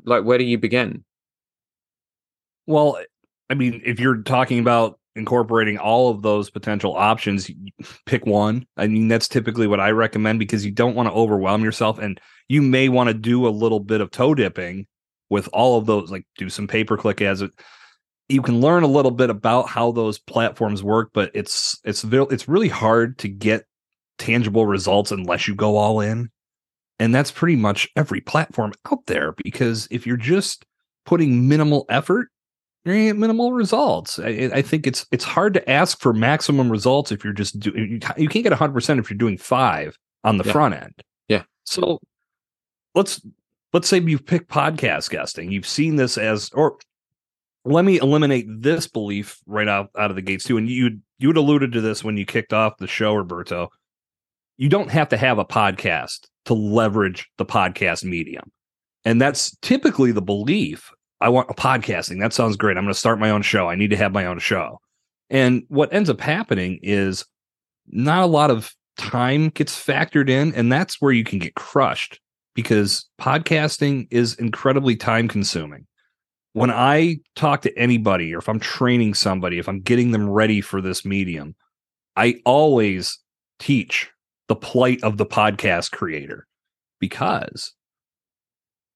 [0.04, 1.04] Like, where do you begin?
[2.66, 2.98] Well,
[3.50, 7.50] I mean, if you're talking about incorporating all of those potential options,
[8.06, 8.66] pick one.
[8.76, 11.98] I mean, that's typically what I recommend because you don't want to overwhelm yourself.
[11.98, 14.86] And you may want to do a little bit of toe dipping
[15.28, 17.52] with all of those, like do some pay per click as it.
[18.30, 22.48] You can learn a little bit about how those platforms work, but it's it's it's
[22.48, 23.64] really hard to get
[24.18, 26.30] tangible results unless you go all in.
[26.98, 30.66] And that's pretty much every platform out there because if you're just
[31.06, 32.28] putting minimal effort
[32.84, 34.18] you're gonna get minimal results.
[34.18, 37.76] I, I, think it's it's hard to ask for maximum results if you're just doing.
[37.76, 40.52] You, you can't get 100 percent if you're doing five on the Yeah.
[40.52, 41.02] front end.
[41.28, 41.42] Yeah.
[41.64, 41.98] So
[42.94, 43.20] let's
[43.74, 45.52] let's say you've picked podcast guesting.
[45.52, 46.78] You've seen this as, or
[47.64, 50.56] let me eliminate this belief right out out of the gates too.
[50.56, 53.68] And you you had alluded to this when you kicked off the show, Roberto.
[54.56, 58.50] You don't have to have a podcast to leverage the podcast medium.
[59.04, 60.90] And that's typically the belief.
[61.20, 62.20] I want a podcasting.
[62.20, 62.76] That sounds great.
[62.76, 63.68] I'm going to start my own show.
[63.68, 64.78] I need to have my own show.
[65.28, 67.24] And what ends up happening is
[67.88, 70.54] not a lot of time gets factored in.
[70.54, 72.20] And that's where you can get crushed
[72.54, 75.86] because podcasting is incredibly time consuming.
[76.52, 80.60] When I talk to anybody, or if I'm training somebody, if I'm getting them ready
[80.60, 81.54] for this medium,
[82.16, 83.18] I always
[83.58, 84.10] teach
[84.48, 86.46] the plight of the podcast creator
[86.98, 87.72] because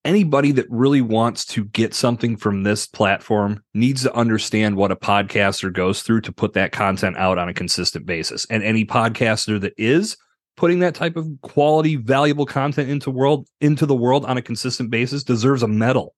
[0.05, 4.97] anybody that really wants to get something from this platform needs to understand what a
[4.97, 8.47] podcaster goes through to put that content out on a consistent basis.
[8.51, 10.17] And any podcaster that is
[10.57, 14.90] putting that type of quality, valuable content into world into the world on a consistent
[14.90, 16.14] basis deserves a medal.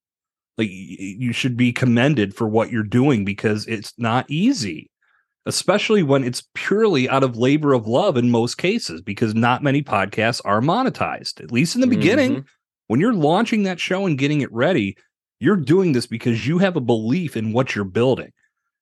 [0.59, 4.91] Like you should be commended for what you're doing because it's not easy
[5.47, 9.83] especially when it's purely out of labor of love in most cases, because not many
[9.83, 12.33] podcasts are monetized, at least in the beginning.
[12.33, 12.47] Mm-hmm.
[12.89, 14.97] When you're launching that show and getting it ready,
[15.39, 18.33] you're doing this because you have a belief in what you're building.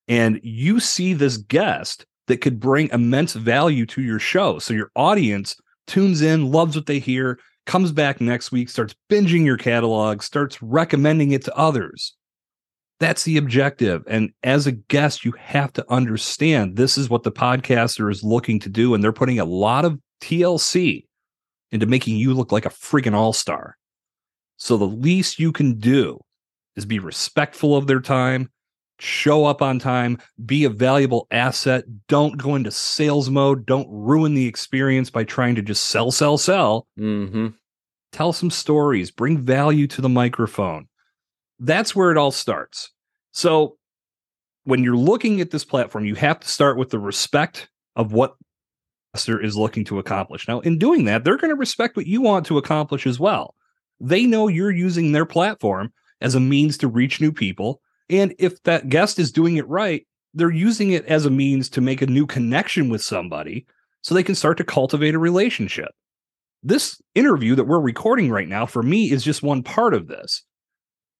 [0.08, 4.58] And you see this guest that could bring immense value to your show.
[4.58, 5.56] So your audience
[5.86, 10.62] tunes in, loves what they hear, comes back next week, starts binging your catalog, starts
[10.62, 12.14] recommending it to others.
[13.00, 14.04] That's the objective.
[14.06, 18.60] And as a guest, you have to understand this is what the podcaster is looking
[18.60, 18.94] to do.
[18.94, 21.06] And they're putting a lot of TLC
[21.72, 23.76] into making you look like a freaking all star.
[24.56, 26.20] So the least you can do
[26.76, 28.50] is be respectful of their time,
[28.98, 31.84] show up on time, be a valuable asset.
[32.08, 33.66] Don't go into sales mode.
[33.66, 36.86] Don't ruin the experience by trying to just sell, sell, sell.
[36.98, 37.48] Mm-hmm.
[38.12, 40.88] Tell some stories, bring value to the microphone
[41.58, 42.90] that's where it all starts.
[43.32, 43.76] So
[44.64, 48.36] when you're looking at this platform, you have to start with the respect of what
[49.12, 50.48] investor is looking to accomplish.
[50.48, 53.54] Now, in doing that, they're going to respect what you want to accomplish as well.
[54.00, 57.80] They know you're using their platform as a means to reach new people.
[58.10, 61.80] And if that guest is doing it right, they're using it as a means to
[61.80, 63.66] make a new connection with somebody
[64.02, 65.90] so they can start to cultivate a relationship.
[66.62, 70.42] This interview that we're recording right now, for me, is just one part of this.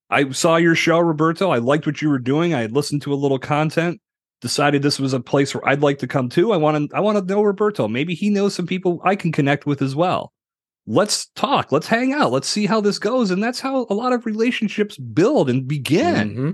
[0.09, 1.49] I saw your show, Roberto.
[1.49, 2.53] I liked what you were doing.
[2.53, 4.01] I had listened to a little content,
[4.41, 6.51] decided this was a place where I'd like to come to.
[6.51, 7.87] I want to I want to know Roberto.
[7.87, 10.31] Maybe he knows some people I can connect with as well.
[10.87, 11.71] Let's talk.
[11.71, 12.31] Let's hang out.
[12.31, 13.31] Let's see how this goes.
[13.31, 16.29] And that's how a lot of relationships build and begin.
[16.29, 16.51] Mm-hmm.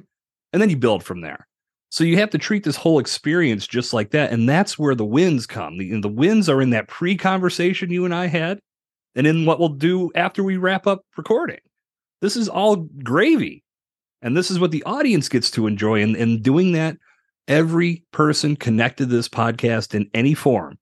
[0.54, 1.48] And then you build from there.
[1.90, 4.32] So you have to treat this whole experience just like that.
[4.32, 5.78] And that's where the wins come.
[5.78, 8.60] The, the wins are in that pre conversation you and I had,
[9.16, 11.60] and in what we'll do after we wrap up recording.
[12.22, 13.64] This is all gravy.
[14.22, 16.02] And this is what the audience gets to enjoy.
[16.02, 16.98] And, and doing that,
[17.48, 20.78] every person connected to this podcast in any form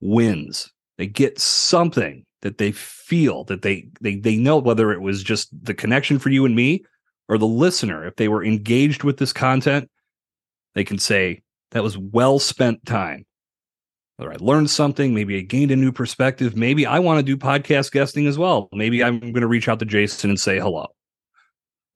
[0.00, 0.72] wins.
[0.96, 5.48] They get something that they feel that they they they know whether it was just
[5.64, 6.84] the connection for you and me
[7.28, 8.06] or the listener.
[8.06, 9.90] If they were engaged with this content,
[10.74, 13.24] they can say that was well spent time.
[14.16, 17.36] Whether I learned something, maybe I gained a new perspective, maybe I want to do
[17.36, 18.68] podcast guesting as well.
[18.72, 20.86] Maybe I'm going to reach out to Jason and say hello.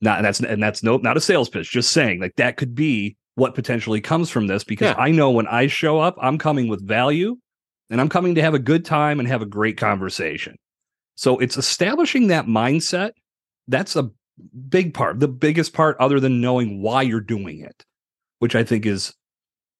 [0.02, 2.74] Not and that's and that's no not a sales pitch, just saying like that could
[2.74, 5.02] be what potentially comes from this because Yeah.
[5.02, 7.36] I know when I show up, I'm coming with value
[7.90, 10.56] and I'm coming to have a good time and have a great conversation.
[11.16, 13.12] So it's establishing that mindset.
[13.68, 14.10] That's a
[14.68, 17.84] big part, the biggest part, other than knowing why you're doing it,
[18.38, 19.14] which I think is,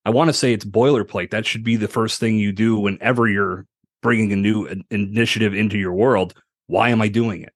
[0.04, 1.30] I want to say it's boilerplate.
[1.30, 3.66] That should be the first thing you do whenever you're
[4.02, 6.34] bringing a new initiative into your world.
[6.66, 7.52] Why am I doing it?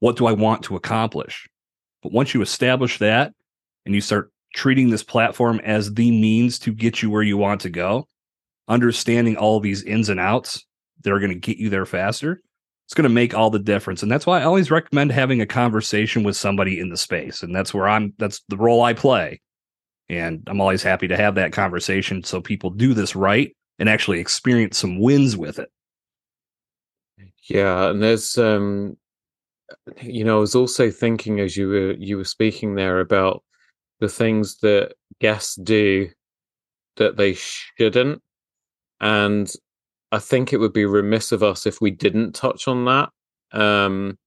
[0.00, 1.48] What do I want to accomplish?
[2.02, 3.32] But once you establish that
[3.84, 7.60] and you start treating this platform as the means to get you where you want
[7.62, 8.06] to go,
[8.68, 10.64] understanding all these ins and outs
[11.02, 12.40] that are going to get you there faster,
[12.86, 14.02] it's going to make all the difference.
[14.02, 17.42] And that's why I always recommend having a conversation with somebody in the space.
[17.42, 19.40] And that's where I'm, that's the role I play.
[20.08, 24.20] And I'm always happy to have that conversation so people do this right and actually
[24.20, 25.68] experience some wins with it.
[27.48, 28.96] Yeah, and there's um
[30.00, 33.42] you know, I was also thinking as you were you were speaking there about
[34.00, 36.08] the things that guests do
[36.96, 38.22] that they shouldn't.
[39.00, 39.50] And
[40.12, 43.10] I think it would be remiss of us if we didn't touch on that.
[43.52, 44.18] Um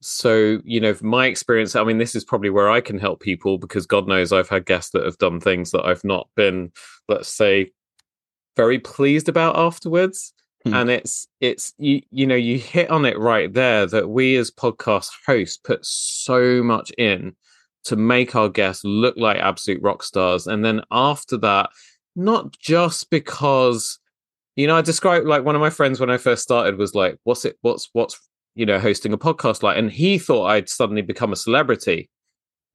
[0.00, 3.58] so you know my experience i mean this is probably where i can help people
[3.58, 6.72] because god knows i've had guests that have done things that i've not been
[7.08, 7.70] let's say
[8.56, 10.32] very pleased about afterwards
[10.64, 10.72] hmm.
[10.72, 14.50] and it's it's you you know you hit on it right there that we as
[14.50, 17.36] podcast hosts put so much in
[17.84, 21.68] to make our guests look like absolute rock stars and then after that
[22.16, 23.99] not just because
[24.60, 27.16] you know i described like one of my friends when i first started was like
[27.24, 28.18] what's it what's what's
[28.54, 32.10] you know, hosting a podcast like, and he thought I'd suddenly become a celebrity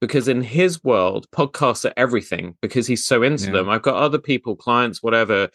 [0.02, 3.52] because in his world, podcasts are everything because he's so into yeah.
[3.52, 3.70] them.
[3.70, 5.50] I've got other people, clients, whatever,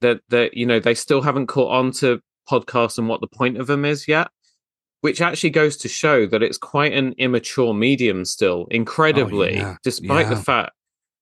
[0.00, 3.58] that that you know they still haven't caught on to podcasts and what the point
[3.58, 4.28] of them is yet.
[5.02, 9.60] Which actually goes to show that it's quite an immature medium still, oh, incredibly, oh,
[9.60, 9.76] yeah.
[9.82, 10.34] despite yeah.
[10.34, 10.72] the fact.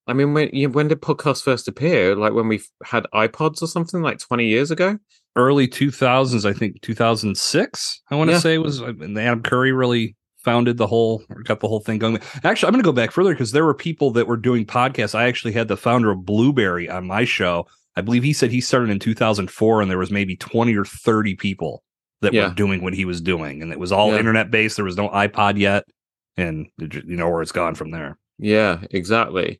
[0.09, 2.15] I mean, when you know, when did podcasts first appear?
[2.15, 4.99] Like when we had iPods or something, like twenty years ago
[5.35, 8.39] early 2000s, I think 2006, I want to yeah.
[8.39, 11.99] say was uh, and Adam Curry really founded the whole or got the whole thing
[11.99, 12.19] going.
[12.43, 15.15] Actually, I'm going to go back further because there were people that were doing podcasts.
[15.15, 17.67] I actually had the founder of Blubrry on my show.
[17.95, 21.35] I believe he said he started in 2004 and there was maybe 20 or 30
[21.35, 21.83] people
[22.21, 22.47] that yeah.
[22.47, 24.19] were doing what he was doing and it was all yeah.
[24.19, 24.75] internet based.
[24.75, 25.85] There was no iPod yet
[26.37, 28.17] and you know where it's gone from there.
[28.37, 29.59] Yeah, exactly.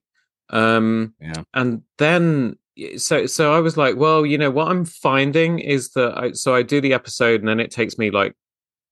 [0.50, 1.44] Um yeah.
[1.54, 2.58] and then
[2.98, 6.56] so so I was like, well, you know, what I'm finding is that I, so
[6.56, 8.36] I do the episode and then it takes me like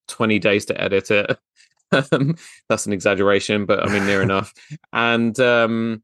[0.07, 1.37] 20 days to edit it.
[1.89, 2.35] Um,
[2.67, 4.53] that's an exaggeration, but I mean near enough.
[4.91, 6.03] And um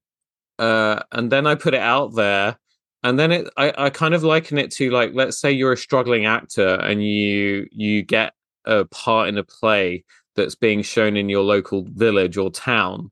[0.58, 2.58] uh and then I put it out there
[3.04, 5.78] and then it I, I kind of liken it to like let's say you're a
[5.78, 8.34] struggling actor and you you get
[8.66, 13.12] a part in a play that's being shown in your local village or town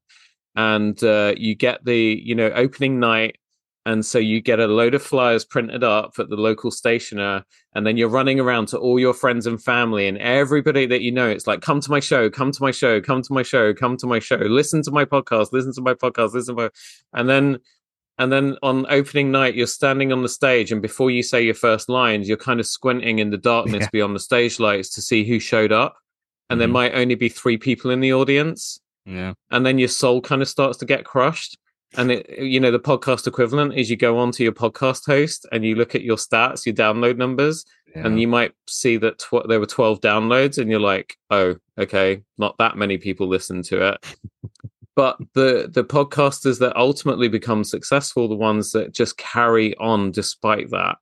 [0.56, 3.38] and uh, you get the you know opening night
[3.86, 7.86] and so you get a load of flyers printed up at the local stationer and
[7.86, 11.28] then you're running around to all your friends and family and everybody that you know
[11.28, 13.98] it's like come to my show come to my show come to my show come
[13.98, 16.70] to my show listen to my podcast listen to my podcast listen to my
[17.14, 17.58] and then
[18.20, 21.56] and then on opening night you're standing on the stage and before you say your
[21.56, 23.90] first lines you're kind of squinting in the darkness yeah.
[23.92, 25.96] beyond the stage lights to see who showed up
[26.50, 26.60] and mm-hmm.
[26.60, 30.42] there might only be three people in the audience yeah and then your soul kind
[30.42, 31.58] of starts to get crushed
[31.98, 35.46] and it, you know, the podcast equivalent is you go on to your podcast host
[35.52, 38.06] and you look at your stats, your download numbers, yeah.
[38.06, 42.22] and you might see that tw- there were 12 downloads, and you're like, oh, okay,
[42.38, 44.16] not that many people listen to it.
[44.96, 50.70] but the the podcasters that ultimately become successful, the ones that just carry on despite
[50.70, 50.98] that.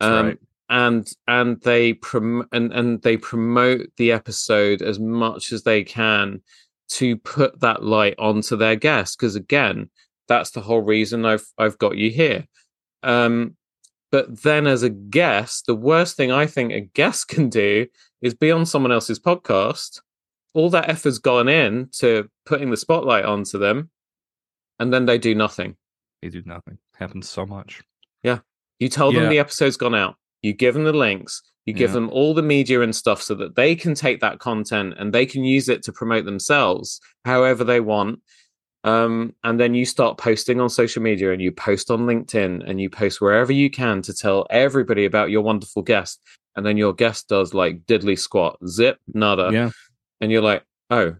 [0.00, 0.38] Um, right.
[0.68, 6.42] And and they prom- and, and they promote the episode as much as they can
[6.88, 9.16] to put that light onto their guests.
[9.16, 9.90] Because again,
[10.28, 12.46] that's the whole reason I've I've got you here.
[13.02, 13.56] Um,
[14.12, 17.86] but then as a guest, the worst thing I think a guest can do
[18.22, 20.00] is be on someone else's podcast.
[20.54, 23.90] All that effort's gone in to putting the spotlight onto them,
[24.78, 25.76] and then they do nothing.
[26.22, 26.78] They do nothing.
[26.98, 27.82] Happens so much.
[28.22, 28.38] Yeah.
[28.78, 29.20] You tell yeah.
[29.20, 30.16] them the episode's gone out.
[30.42, 31.42] You give them the links.
[31.66, 31.94] You give yeah.
[31.94, 35.26] them all the media and stuff so that they can take that content and they
[35.26, 38.20] can use it to promote themselves however they want.
[38.84, 42.80] Um, and then you start posting on social media and you post on LinkedIn and
[42.80, 46.20] you post wherever you can to tell everybody about your wonderful guest.
[46.54, 49.50] And then your guest does like diddly squat, zip, nada.
[49.52, 49.70] Yeah.
[50.20, 51.16] And you're like, oh,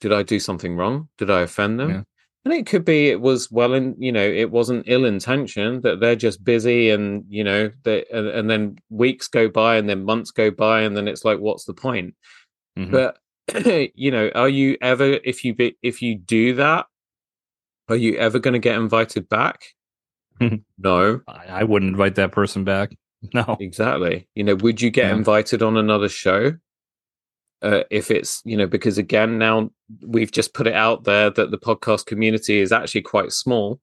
[0.00, 1.08] did I do something wrong?
[1.18, 1.90] Did I offend them?
[1.90, 2.02] Yeah.
[2.46, 5.98] And it could be it was well in, you know, it wasn't ill intention that
[5.98, 10.04] they're just busy and, you know, they, and, and then weeks go by and then
[10.04, 12.14] months go by and then it's like, what's the point?
[12.78, 12.92] Mm-hmm.
[12.92, 13.18] But
[13.96, 16.86] you know, are you ever if you be, if you do that,
[17.88, 19.64] are you ever going to get invited back?
[20.78, 22.96] no, I, I wouldn't invite that person back.
[23.34, 24.28] No, exactly.
[24.36, 25.16] You know, would you get yeah.
[25.16, 26.52] invited on another show?
[27.62, 29.70] Uh, if it's you know because again now
[30.06, 33.80] we've just put it out there that the podcast community is actually quite small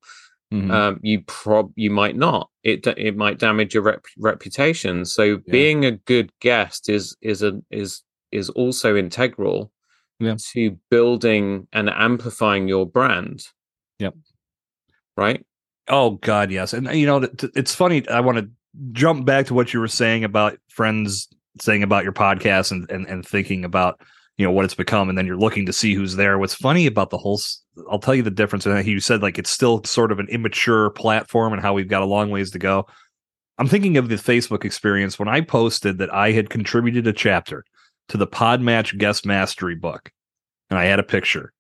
[0.54, 0.70] mm-hmm.
[0.70, 5.38] um, you prob you might not it it might damage your rep- reputation so yeah.
[5.50, 9.72] being a good guest is is a is is also integral
[10.20, 10.36] yeah.
[10.54, 13.46] to building and amplifying your brand.
[14.00, 14.16] Yep.
[15.16, 15.46] Right.
[15.88, 16.74] Oh God, yes.
[16.74, 18.08] And you know, it's funny.
[18.08, 18.50] I want to
[18.92, 21.28] jump back to what you were saying about friends
[21.62, 24.00] saying about your podcast and, and and thinking about
[24.38, 26.40] you know what it's become, and then you're looking to see who's there.
[26.40, 27.40] What's funny about the whole,
[27.90, 28.66] I'll tell you the difference.
[28.66, 32.02] And you said like it's still sort of an immature platform and how we've got
[32.02, 32.88] a long ways to go.
[33.60, 37.64] I'm thinking of the Facebook experience when I posted that I had contributed a chapter
[38.10, 40.12] to the Podmatch Guest Mastery book,
[40.70, 41.54] and I had a picture,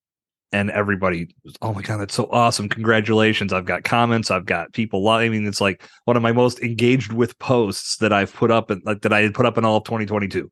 [0.53, 2.69] and everybody was, "Oh my god, that's so awesome!
[2.69, 5.07] Congratulations!" I've got comments, I've got people.
[5.09, 8.69] I mean, it's like one of my most engaged with posts that I've put up
[8.69, 10.49] and like that I had put up in all of 2022.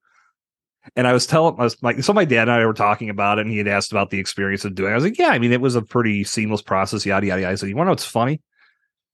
[0.95, 3.37] And I was telling I was like, so my dad and I were talking about
[3.37, 4.89] it, and he had asked about the experience of doing.
[4.89, 4.93] it.
[4.93, 7.51] I was like, yeah, I mean, it was a pretty seamless process, yada yada yada.
[7.53, 8.41] I said, you want to know what's funny?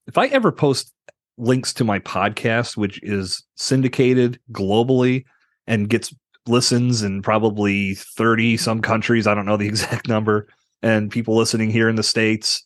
[0.08, 0.94] If I ever post
[1.38, 5.26] links to my podcast, which is syndicated globally
[5.68, 6.16] and gets
[6.48, 10.48] listens in probably 30 some countries, I don't know the exact number,
[10.82, 12.66] and people listening here in the States,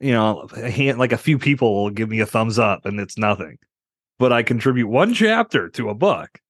[0.00, 3.00] you know, a hand, like a few people will give me a thumbs up and
[3.00, 3.58] it's nothing.
[4.18, 6.40] But I contribute one chapter to a book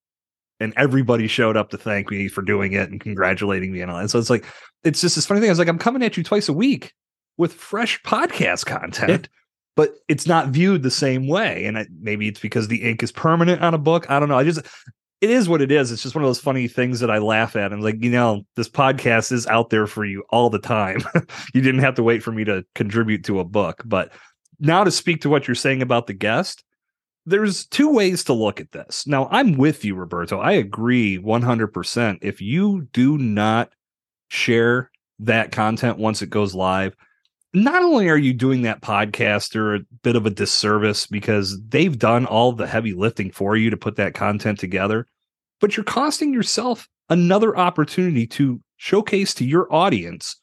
[0.60, 3.98] and everybody showed up to thank me for doing it and congratulating me and all
[3.98, 4.08] that.
[4.08, 4.44] So it's like,
[4.82, 5.50] it's just this funny thing.
[5.50, 6.92] I was like, I'm coming at you twice a week
[7.36, 9.38] with fresh podcast content, yeah.
[9.76, 11.64] but it's not viewed the same way.
[11.64, 14.10] And I, maybe it's because the ink is permanent on a book.
[14.10, 14.38] I don't know.
[14.38, 14.60] I just,
[15.24, 15.90] it is what it is.
[15.90, 17.72] It's just one of those funny things that I laugh at.
[17.72, 21.02] I'm like, you know, this podcast is out there for you all the time.
[21.54, 23.82] you didn't have to wait for me to contribute to a book.
[23.86, 24.12] But
[24.60, 26.62] now to speak to what you're saying about the guest,
[27.24, 29.06] there's two ways to look at this.
[29.06, 30.40] Now, I'm with you, Roberto.
[30.40, 32.18] I agree 100%.
[32.20, 33.72] If you do not
[34.28, 36.94] share that content once it goes live,
[37.54, 42.26] not only are you doing that podcaster a bit of a disservice because they've done
[42.26, 45.06] all the heavy lifting for you to put that content together,
[45.60, 50.40] but you're costing yourself another opportunity to showcase to your audience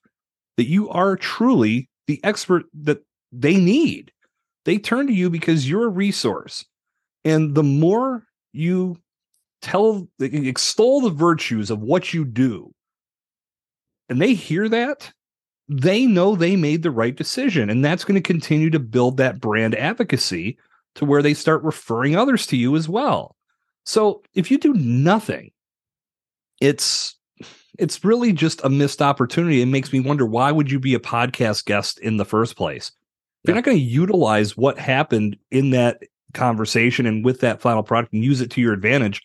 [0.57, 4.11] that you are truly the expert that they need.
[4.65, 6.65] They turn to you because you're a resource.
[7.23, 8.97] And the more you
[9.61, 12.73] tell, extol the virtues of what you do,
[14.09, 15.11] and they hear that,
[15.69, 17.69] they know they made the right decision.
[17.69, 20.57] And that's going to continue to build that brand advocacy
[20.95, 23.37] to where they start referring others to you as well.
[23.85, 25.51] So if you do nothing,
[26.59, 27.17] it's
[27.79, 29.61] it's really just a missed opportunity.
[29.61, 32.91] It makes me wonder why would you be a podcast guest in the first place?
[33.43, 36.03] You're not going to utilize what happened in that
[36.33, 39.21] conversation and with that final product and use it to your advantage,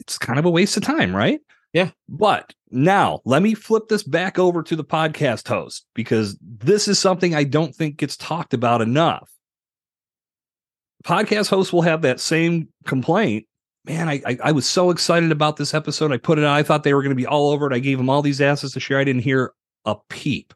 [0.00, 1.40] it's kind of a waste of time, right?
[1.72, 1.90] Yeah.
[2.08, 6.98] But now let me flip this back over to the podcast host because this is
[6.98, 9.30] something I don't think gets talked about enough.
[11.04, 13.46] Podcast hosts will have that same complaint.
[13.84, 16.12] Man, I, I, I was so excited about this episode.
[16.12, 16.56] I put it out.
[16.56, 17.74] I thought they were going to be all over it.
[17.74, 18.98] I gave them all these assets to share.
[18.98, 19.52] I didn't hear
[19.86, 20.52] a peep.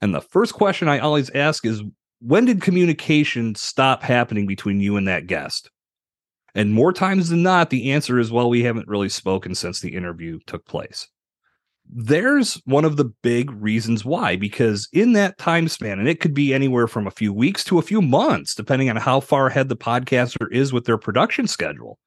[0.00, 1.82] And the first question I always ask is
[2.20, 5.70] when did communication stop happening between you and that guest?
[6.54, 9.94] And more times than not, the answer is, well, we haven't really spoken since the
[9.94, 11.08] interview took place.
[11.92, 16.34] There's one of the big reasons why, because in that time span, and it could
[16.34, 19.68] be anywhere from a few weeks to a few months, depending on how far ahead
[19.68, 21.98] the podcaster is with their production schedule,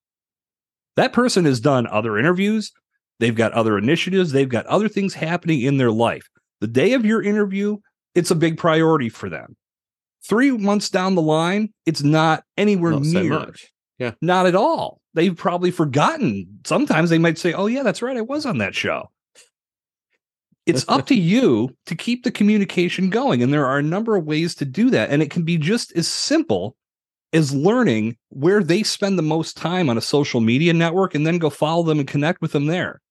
[0.95, 2.71] that person has done other interviews.
[3.19, 4.31] They've got other initiatives.
[4.31, 6.27] They've got other things happening in their life.
[6.61, 7.77] The day of your interview,
[8.15, 9.55] it's a big priority for them.
[10.27, 13.33] Three months down the line, it's not anywhere not near.
[13.33, 13.71] So much.
[13.99, 14.11] Yeah.
[14.21, 15.01] Not at all.
[15.13, 16.59] They've probably forgotten.
[16.65, 18.17] Sometimes they might say, Oh, yeah, that's right.
[18.17, 19.09] I was on that show.
[20.65, 23.43] It's up to you to keep the communication going.
[23.43, 25.09] And there are a number of ways to do that.
[25.09, 26.75] And it can be just as simple
[27.34, 31.39] as learning where they spend the most time on a social media network and then
[31.39, 33.01] go follow them and connect with them there.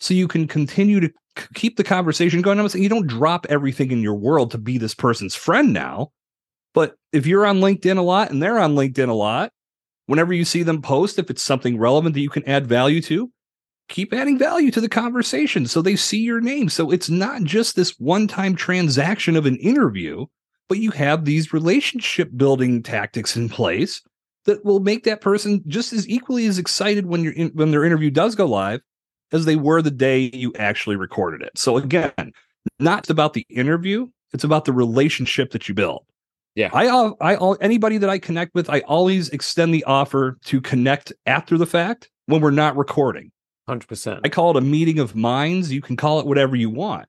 [0.00, 1.12] So you can continue to
[1.54, 2.58] keep the conversation going.
[2.58, 6.10] I'm saying you don't drop everything in your world to be this person's friend now.
[6.74, 9.52] But if you're on LinkedIn a lot and they're on LinkedIn a lot,
[10.06, 13.30] whenever you see them post, if it's something relevant that you can add value to,
[13.88, 16.68] keep adding value to the conversation so they see your name.
[16.68, 20.26] So it's not just this one time transaction of an interview,
[20.68, 24.02] but you have these relationship building tactics in place
[24.44, 27.84] that will make that person just as equally as excited when you in, when their
[27.84, 28.80] interview does go live
[29.32, 31.56] as they were the day you actually recorded it.
[31.56, 32.32] So again,
[32.78, 36.04] not about the interview, it's about the relationship that you build.
[36.54, 36.70] Yeah.
[36.72, 41.12] I uh, I anybody that I connect with, I always extend the offer to connect
[41.26, 43.30] after the fact when we're not recording.
[43.68, 44.20] 100%.
[44.24, 45.70] I call it a meeting of minds.
[45.70, 47.06] You can call it whatever you want.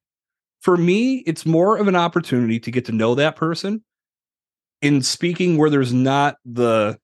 [0.61, 3.83] For me, it's more of an opportunity to get to know that person
[4.81, 6.97] in speaking where there's not the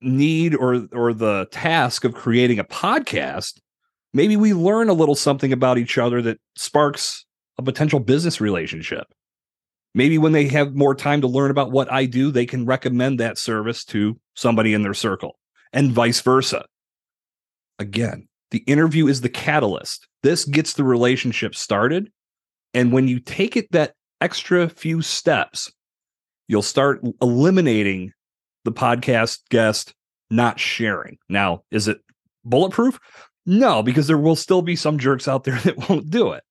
[0.00, 3.60] need or or the task of creating a podcast.
[4.12, 7.24] Maybe we learn a little something about each other that sparks
[7.58, 9.06] a potential business relationship
[9.94, 13.20] maybe when they have more time to learn about what I do, they can recommend
[13.20, 15.38] that service to somebody in their circle
[15.72, 16.66] and vice versa.
[17.78, 20.06] Again, the interview is the catalyst.
[20.22, 22.10] This gets the relationship started.
[22.74, 25.72] And when you take it that extra few steps,
[26.48, 28.12] you'll start eliminating
[28.64, 29.94] the podcast guest
[30.30, 31.18] not sharing.
[31.28, 31.98] Now, is it
[32.44, 32.98] bulletproof?
[33.46, 36.42] No, because there will still be some jerks out there that won't do it.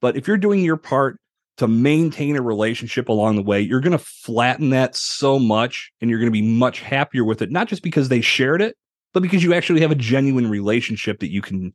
[0.00, 1.18] But if you're doing your part,
[1.56, 6.10] to maintain a relationship along the way, you're going to flatten that so much and
[6.10, 8.76] you're going to be much happier with it, not just because they shared it,
[9.12, 11.72] but because you actually have a genuine relationship that you can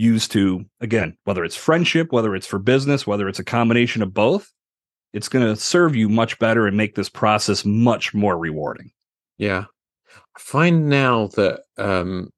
[0.00, 4.14] used to, again, whether it's friendship, whether it's for business, whether it's a combination of
[4.14, 4.50] both,
[5.12, 8.90] it's going to serve you much better and make this process much more rewarding.
[9.36, 9.64] Yeah.
[10.36, 12.30] I find now that, um,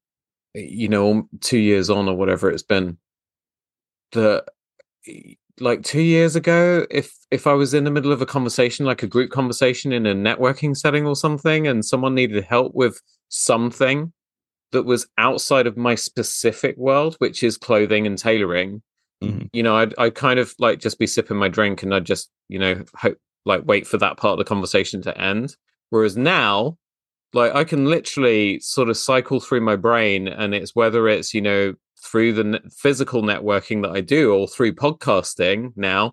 [0.54, 2.98] you know, two years on or whatever it's been,
[4.10, 4.44] that
[5.60, 9.02] like two years ago, if if I was in the middle of a conversation, like
[9.02, 14.12] a group conversation in a networking setting or something, and someone needed help with something
[14.72, 18.82] that was outside of my specific world, which is clothing and tailoring,
[19.22, 19.46] mm-hmm.
[19.52, 22.30] you know, I'd I kind of like just be sipping my drink and I'd just,
[22.48, 25.56] you know, hope like wait for that part of the conversation to end.
[25.90, 26.78] Whereas now,
[27.32, 31.40] like I can literally sort of cycle through my brain, and it's whether it's you
[31.40, 36.12] know through the physical networking that I do or through podcasting now,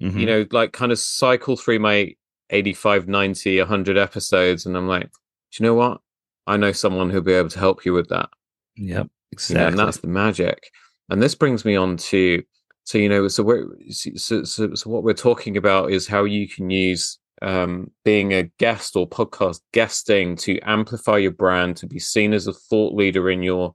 [0.00, 0.18] mm-hmm.
[0.18, 2.14] you know, like kind of cycle through my
[2.50, 4.66] 85, 90, 100 episodes.
[4.66, 6.00] And I'm like, do you know what?
[6.48, 8.28] I know someone who'll be able to help you with that.
[8.76, 9.08] Yep.
[9.32, 9.54] Exactly.
[9.54, 10.70] You know, and that's the magic.
[11.10, 12.42] And this brings me on to,
[12.84, 16.48] so, you know, so, we're, so, so, so what we're talking about is how you
[16.48, 21.98] can use um, being a guest or podcast guesting to amplify your brand, to be
[21.98, 23.74] seen as a thought leader in your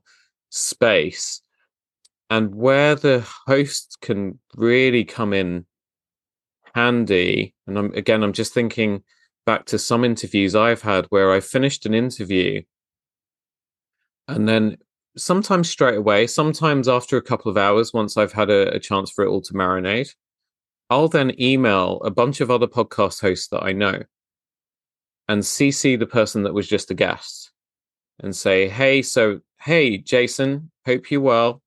[0.50, 1.40] space
[2.30, 5.66] and where the host can really come in
[6.74, 9.02] handy and I'm, again i'm just thinking
[9.46, 12.62] back to some interviews i've had where i finished an interview
[14.28, 14.76] and then
[15.16, 19.10] sometimes straight away sometimes after a couple of hours once i've had a, a chance
[19.10, 20.14] for it all to marinate
[20.90, 24.02] i'll then email a bunch of other podcast hosts that i know
[25.28, 27.52] and cc the person that was just a guest
[28.20, 31.62] and say hey so hey jason hope you're well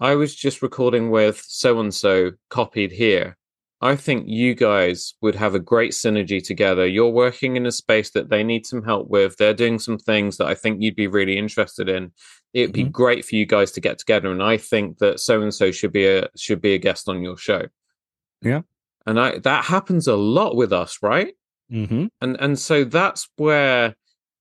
[0.00, 3.36] I was just recording with so and so copied here.
[3.80, 6.84] I think you guys would have a great synergy together.
[6.86, 9.36] You're working in a space that they need some help with.
[9.36, 12.12] They're doing some things that I think you'd be really interested in.
[12.52, 12.90] It'd be mm-hmm.
[12.90, 14.32] great for you guys to get together.
[14.32, 17.22] And I think that so and so should be a should be a guest on
[17.22, 17.66] your show.
[18.42, 18.62] Yeah.
[19.06, 21.34] And I that happens a lot with us, right?
[21.70, 22.06] Mm-hmm.
[22.20, 23.94] And and so that's where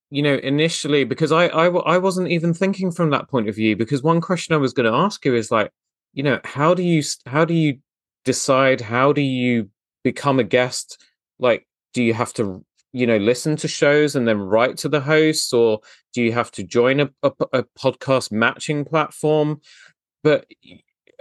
[0.09, 3.75] you know initially because I, I i wasn't even thinking from that point of view
[3.75, 5.69] because one question i was going to ask you is like
[6.13, 7.79] you know how do you how do you
[8.28, 9.69] decide how do you
[10.03, 11.01] become a guest?
[11.39, 14.99] Like do you have to you know listen to shows and then write to the
[14.99, 15.80] hosts or
[16.13, 19.61] do you have to join a, a, a podcast matching platform?
[20.23, 20.45] But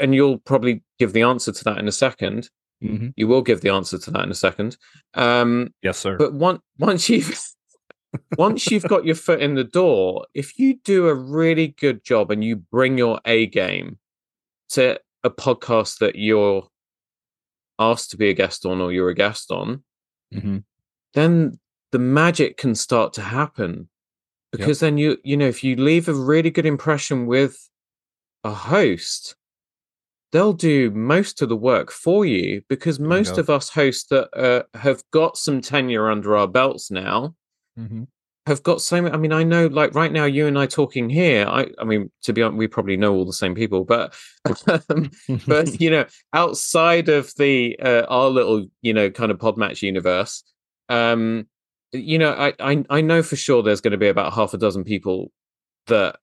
[0.00, 2.48] and you'll probably give the answer to that in a 2nd
[2.82, 3.08] mm-hmm.
[3.16, 4.76] you will give the answer to that in a second.
[5.14, 6.18] Um yes sir.
[6.18, 7.40] but one, once you've
[8.36, 12.32] once you've got your foot in the door, if you do a really good job
[12.32, 13.98] and you bring your A game
[14.70, 16.66] to a podcast that you're
[17.78, 19.82] asked to be a guest on or you're a guest on,
[20.34, 20.58] mm-hmm.
[21.14, 21.58] then
[21.92, 23.88] the magic can start to happen.
[24.52, 24.86] Because yep.
[24.88, 27.68] then you, you know, if you leave a really good impression with
[28.44, 29.34] a host,
[30.32, 34.62] they'll do most of the work for you because most of us hosts that uh,
[34.78, 37.34] have got some tenure under our belts now
[37.78, 38.04] mm-hmm.
[38.46, 39.12] Have got so many.
[39.12, 41.46] I mean, I know, like right now, you and I talking here.
[41.48, 44.14] I, I mean, to be honest, we probably know all the same people, but,
[44.88, 45.10] um,
[45.46, 50.44] but you know, outside of the uh, our little, you know, kind of Podmatch universe,
[50.88, 51.46] um,
[51.92, 54.58] you know, I, I, I know for sure there's going to be about half a
[54.58, 55.32] dozen people
[55.88, 56.16] that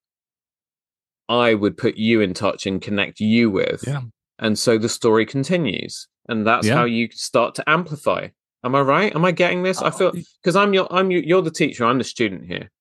[1.28, 3.84] I would put you in touch and connect you with.
[3.86, 4.02] Yeah.
[4.40, 6.76] And so the story continues, and that's yeah.
[6.76, 8.30] how you start to amplify.
[8.64, 9.14] Am I right?
[9.14, 9.82] Am I getting this?
[9.82, 11.86] I uh, feel because I'm your I'm your, you're the teacher.
[11.86, 12.72] I'm the student here.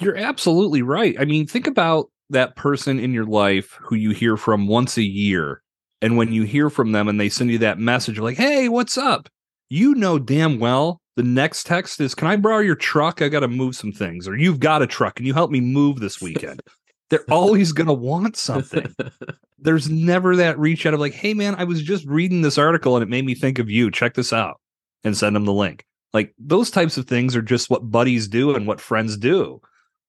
[0.00, 1.16] You're absolutely right.
[1.18, 5.02] I mean, think about that person in your life who you hear from once a
[5.02, 5.62] year,
[6.02, 8.98] and when you hear from them and they send you that message like, "Hey, what's
[8.98, 9.28] up?"
[9.68, 13.20] You know damn well the next text is, "Can I borrow your truck?
[13.22, 15.16] I got to move some things," or "You've got a truck.
[15.16, 16.62] Can you help me move this weekend?"
[17.08, 18.94] They're always going to want something.
[19.58, 22.96] There's never that reach out of like, "Hey, man, I was just reading this article
[22.96, 23.90] and it made me think of you.
[23.90, 24.60] Check this out."
[25.04, 25.84] And send them the link.
[26.12, 29.60] Like those types of things are just what buddies do and what friends do.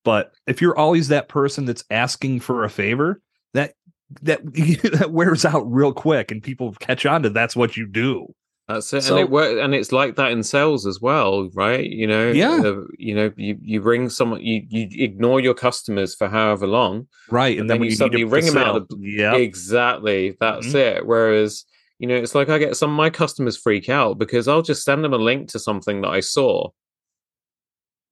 [0.03, 3.21] But if you're always that person that's asking for a favor,
[3.53, 3.73] that
[4.23, 4.41] that
[4.99, 8.33] that wears out real quick and people catch on to that's what you do.
[8.67, 11.85] That's it, so, and it work, and it's like that in sales as well, right?
[11.85, 12.61] You know, yeah.
[12.63, 17.07] Uh, you know, you you bring someone, you you ignore your customers for however long,
[17.29, 17.51] right?
[17.51, 18.87] And, and then, then you, you suddenly ring them out.
[18.97, 20.37] Yeah, exactly.
[20.39, 20.77] That's mm-hmm.
[20.77, 21.05] it.
[21.05, 21.65] Whereas
[22.01, 24.83] you know, it's like I get some of my customers freak out because I'll just
[24.83, 26.69] send them a link to something that I saw.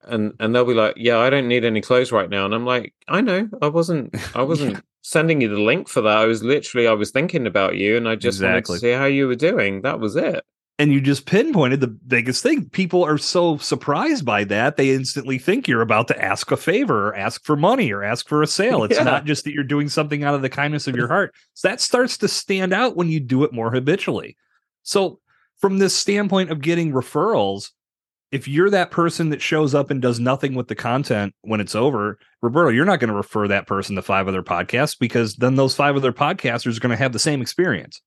[0.03, 2.45] And and they'll be like, Yeah, I don't need any clothes right now.
[2.45, 3.49] And I'm like, I know.
[3.63, 4.81] I wasn't I wasn't yeah.
[5.01, 6.17] sending you the link for that.
[6.19, 8.73] I was literally I was thinking about you and I just exactly.
[8.73, 9.81] wanted to see how you were doing.
[9.81, 10.45] That was it.
[10.79, 12.69] And you just pinpointed the biggest thing.
[12.69, 17.09] People are so surprised by that, they instantly think you're about to ask a favor
[17.09, 18.85] or ask for money or ask for a sale.
[18.85, 19.03] It's yeah.
[19.03, 21.35] not just that you're doing something out of the kindness of your heart.
[21.53, 24.37] So that starts to stand out when you do it more habitually.
[24.81, 25.19] So,
[25.57, 27.71] from this standpoint of getting referrals,
[28.31, 31.75] if you're that person that shows up and does nothing with the content when it's
[31.75, 35.55] over, Roberto, you're not going to refer that person to five other podcasts because then
[35.55, 38.01] those five other podcasters are going to have the same experience.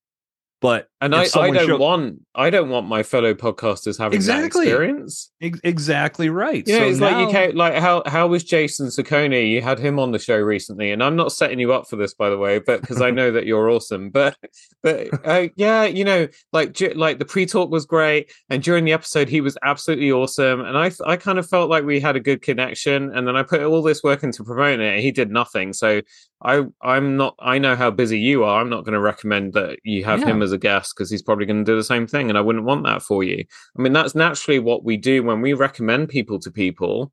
[0.62, 4.66] But and I, I don't want I don't want my fellow podcasters having exactly.
[4.66, 5.32] that experience.
[5.40, 6.62] Ex- exactly right.
[6.64, 7.18] Yeah, so it's now...
[7.18, 9.50] like you came, like how how was Jason Saccone?
[9.50, 12.14] You had him on the show recently, and I'm not setting you up for this,
[12.14, 14.10] by the way, but because I know that you're awesome.
[14.10, 14.36] But
[14.84, 18.92] but uh, yeah, you know, like like the pre talk was great, and during the
[18.92, 22.20] episode he was absolutely awesome, and I I kind of felt like we had a
[22.20, 25.32] good connection, and then I put all this work into promoting it, and he did
[25.32, 25.72] nothing.
[25.72, 26.02] So
[26.44, 28.60] I I'm not I know how busy you are.
[28.60, 30.26] I'm not going to recommend that you have yeah.
[30.26, 32.42] him as a guest because he's probably going to do the same thing, and I
[32.42, 33.44] wouldn't want that for you.
[33.76, 37.12] I mean, that's naturally what we do when we recommend people to people.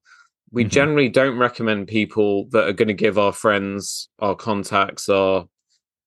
[0.51, 0.69] We mm-hmm.
[0.69, 5.45] generally don't recommend people that are going to give our friends, our contacts, our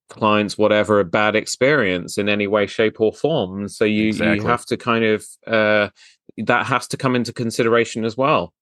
[0.08, 3.68] clients, whatever, a bad experience in any way, shape, or form.
[3.68, 4.36] So you exactly.
[4.36, 5.88] you have to kind of uh,
[6.38, 8.52] that has to come into consideration as well.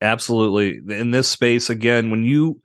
[0.00, 0.80] Absolutely.
[0.94, 2.60] In this space, again, when you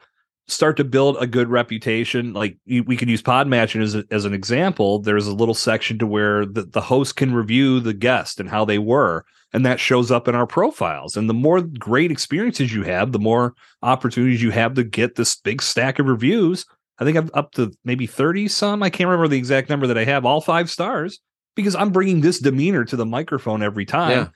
[0.52, 4.34] start to build a good reputation like we could use podmatching as, a, as an
[4.34, 5.00] example.
[5.00, 8.66] There's a little section to where the, the host can review the guest and how
[8.66, 11.18] they were and that shows up in our profiles.
[11.18, 15.36] And the more great experiences you have the more opportunities you have to get this
[15.36, 16.66] big stack of reviews.
[17.00, 18.84] I think i'm up to maybe 30 some.
[18.84, 21.20] I can't remember the exact number that i have all five stars
[21.56, 24.12] because i'm bringing this demeanor to the microphone every time.
[24.12, 24.28] Yeah.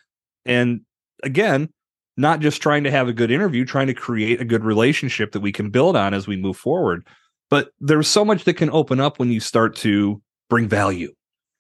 [0.45, 0.82] and
[1.24, 1.70] again
[2.18, 5.41] not just trying to have a good interview, trying to create a good relationship that
[5.41, 7.05] we can build on as we move forward.
[7.49, 11.13] But there's so much that can open up when you start to bring value.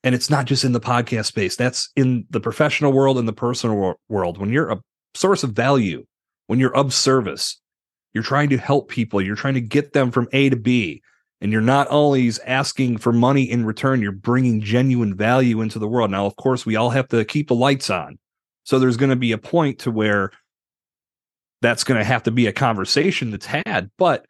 [0.03, 3.33] And it's not just in the podcast space, that's in the professional world and the
[3.33, 4.37] personal world.
[4.37, 4.79] When you're a
[5.15, 6.05] source of value,
[6.47, 7.59] when you're of service,
[8.13, 11.01] you're trying to help people, you're trying to get them from A to B.
[11.41, 15.87] And you're not always asking for money in return, you're bringing genuine value into the
[15.87, 16.09] world.
[16.09, 18.17] Now, of course, we all have to keep the lights on.
[18.63, 20.31] So there's going to be a point to where
[21.65, 23.89] that's going to have to be a conversation that's had.
[23.97, 24.27] But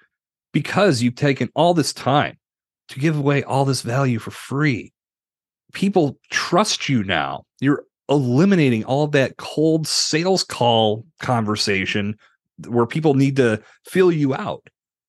[0.54, 2.38] because you've taken all this time
[2.88, 4.94] to give away all this value for free,
[5.74, 7.44] people trust you now.
[7.60, 12.16] You're eliminating all that cold sales call conversation
[12.68, 14.66] where people need to fill you out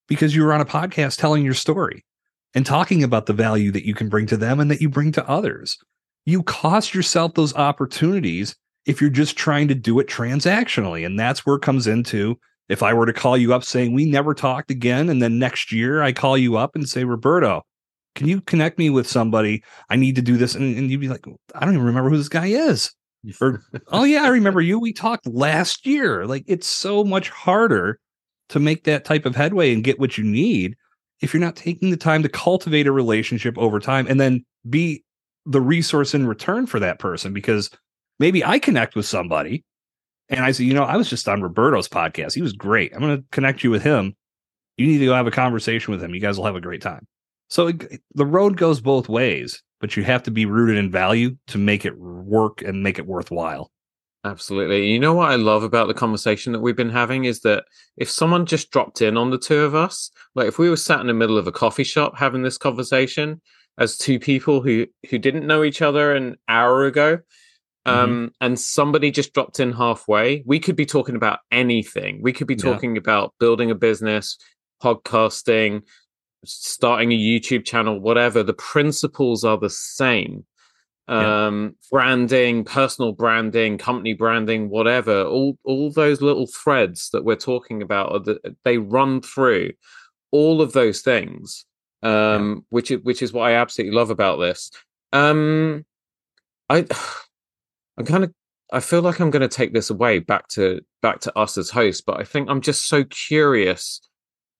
[0.09, 2.05] because you were on a podcast telling your story
[2.55, 5.13] and talking about the value that you can bring to them and that you bring
[5.13, 5.79] to others.
[6.25, 8.57] You cost yourself those opportunities
[8.87, 11.05] if you're just trying to do it transactionally.
[11.05, 14.05] And that's where it comes into if I were to call you up saying we
[14.05, 17.63] never talked again, and then next year I call you up and say, Roberto,
[18.15, 19.63] can you connect me with somebody?
[19.91, 20.55] I need to do this.
[20.55, 22.91] And, and you'd be like, I don't even remember who this guy is.
[23.41, 24.79] Or, oh, yeah, I remember you.
[24.79, 26.27] We talked last year.
[26.27, 27.99] Like, it's so much harder
[28.49, 30.77] to make that type of headway and get what you need
[31.21, 35.05] if you're not taking the time to cultivate a relationship over time and then be
[35.45, 37.33] the resource in return for that person.
[37.33, 37.71] Because
[38.19, 39.65] maybe I connect with somebody
[40.29, 42.35] and I say, you know, I was just on Roberto's podcast.
[42.35, 42.93] He was great.
[42.95, 44.17] I'm going to connect you with him.
[44.77, 46.15] You need to go have a conversation with him.
[46.15, 47.07] You guys will have a great time.
[47.49, 51.37] So it, the road goes both ways, but you have to be rooted in value
[51.49, 53.71] to make it work and make it worthwhile.
[54.25, 54.91] Absolutely.
[54.91, 57.65] You know what I love about the conversation that we've been having is that
[57.97, 61.01] if someone just dropped in on the two of us, like if we were sat
[61.01, 63.41] in the middle of a coffee shop having this conversation
[63.79, 67.19] as two people who who didn't know each other an hour ago.
[67.87, 68.27] Um, mm-hmm.
[68.41, 72.21] and somebody just dropped in halfway, we could be talking about anything.
[72.21, 73.01] We could be talking yeah.
[73.01, 74.37] about building a business,
[74.83, 75.83] podcasting,
[76.45, 78.43] starting a YouTube channel, whatever.
[78.43, 80.45] The principles are the same.
[81.09, 81.89] Um, yeah.
[81.93, 85.23] branding, personal branding, company branding, whatever.
[85.23, 89.73] All all those little threads that we're talking about, the, they run through
[90.33, 91.65] all of those things.
[92.03, 92.61] Um, yeah.
[92.71, 94.73] which is which is what I absolutely love about this.
[95.13, 95.85] Um,
[96.69, 96.87] I
[97.99, 98.33] I'm kind of
[98.73, 101.71] I feel like I'm going to take this away back to back to us as
[101.71, 104.01] hosts, but I think I'm just so curious.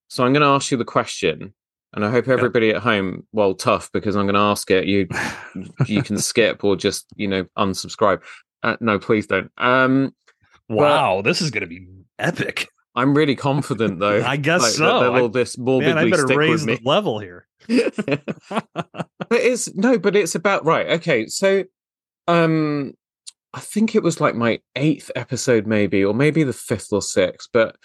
[0.07, 1.53] So I'm going to ask you the question,
[1.93, 2.75] and I hope everybody yeah.
[2.75, 4.85] at home, well, tough because I'm going to ask it.
[4.85, 5.07] You
[5.85, 8.21] you can skip or just you know unsubscribe.
[8.63, 9.51] Uh, no, please don't.
[9.57, 10.15] Um,
[10.69, 12.69] wow, this is going to be epic.
[12.95, 14.23] I'm really confident though.
[14.23, 14.99] I guess like, so.
[15.01, 17.45] That, all this morbidly Man, I better raise the level here.
[17.67, 20.87] but it's no, but it's about right.
[20.91, 21.65] Okay, so
[22.27, 22.93] um
[23.53, 27.49] I think it was like my eighth episode, maybe, or maybe the fifth or sixth.
[27.53, 27.75] But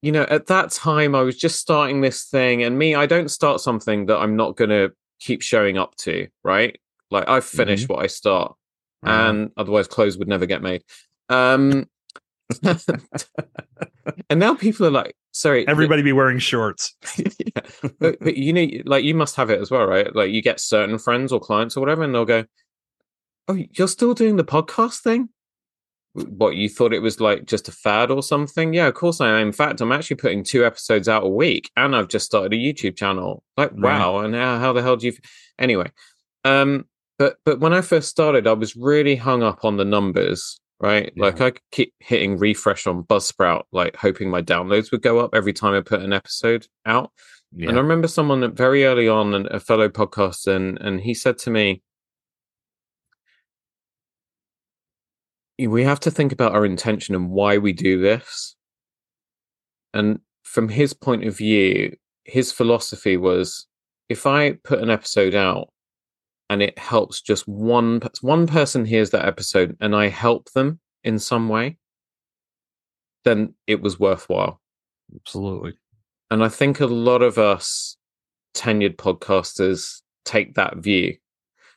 [0.00, 3.30] you know, at that time, I was just starting this thing, and me, I don't
[3.30, 6.78] start something that I'm not going to keep showing up to, right?
[7.10, 7.94] Like I've finished mm-hmm.
[7.94, 8.56] what I start.
[9.04, 9.30] Uh-huh.
[9.30, 10.84] and otherwise clothes would never get made.
[11.28, 11.88] Um,
[12.62, 16.94] and now people are like, sorry, Everybody be wearing shorts.
[17.16, 17.62] yeah.
[17.98, 20.14] but, but you know, like you must have it as well, right?
[20.14, 22.44] Like you get certain friends or clients or whatever, and they'll go,
[23.48, 25.28] "Oh, you're still doing the podcast thing?
[26.14, 28.74] What you thought it was like just a fad or something?
[28.74, 29.46] Yeah, of course I am.
[29.46, 32.56] In fact, I'm actually putting two episodes out a week, and I've just started a
[32.56, 33.42] YouTube channel.
[33.56, 33.98] Like, Right.
[33.98, 34.18] wow!
[34.18, 35.14] And how, how the hell do you?
[35.58, 35.90] Anyway,
[36.44, 36.84] um,
[37.18, 40.58] but but when I first started, I was really hung up on the numbers.
[40.80, 45.32] Right, like I keep hitting refresh on Buzzsprout, like hoping my downloads would go up
[45.32, 47.12] every time I put an episode out.
[47.54, 47.68] Yeah.
[47.68, 51.50] And I remember someone very early on, a fellow podcaster, and, and he said to
[51.50, 51.82] me,
[55.66, 58.56] We have to think about our intention and why we do this.
[59.94, 63.66] And from his point of view, his philosophy was
[64.08, 65.68] if I put an episode out
[66.50, 71.18] and it helps just one one person hears that episode and I help them in
[71.18, 71.78] some way,
[73.24, 74.60] then it was worthwhile.
[75.14, 75.74] Absolutely.
[76.30, 77.96] And I think a lot of us
[78.54, 81.16] tenured podcasters take that view.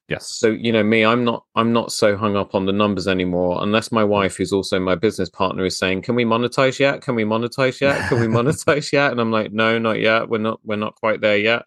[0.07, 0.29] Yes.
[0.29, 3.57] So, you know, me, I'm not I'm not so hung up on the numbers anymore,
[3.63, 7.01] unless my wife, who's also my business partner, is saying, Can we monetize yet?
[7.01, 8.07] Can we monetize yet?
[8.09, 9.11] Can we monetize yet?
[9.11, 10.29] And I'm like, No, not yet.
[10.29, 11.63] We're not we're not quite there yet.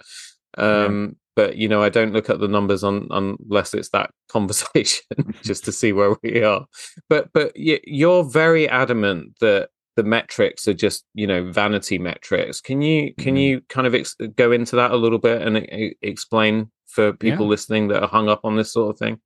[0.56, 5.04] Um, but you know, I don't look at the numbers on unless it's that conversation
[5.42, 6.66] just to see where we are.
[7.08, 12.60] But but you're very adamant that the metrics are just you know vanity metrics.
[12.60, 13.42] Can you can Mhm.
[13.42, 17.44] you kind of ex- go into that a little bit and e- explain for people
[17.44, 17.50] Yeah.
[17.50, 19.20] listening that are hung up on this sort of thing?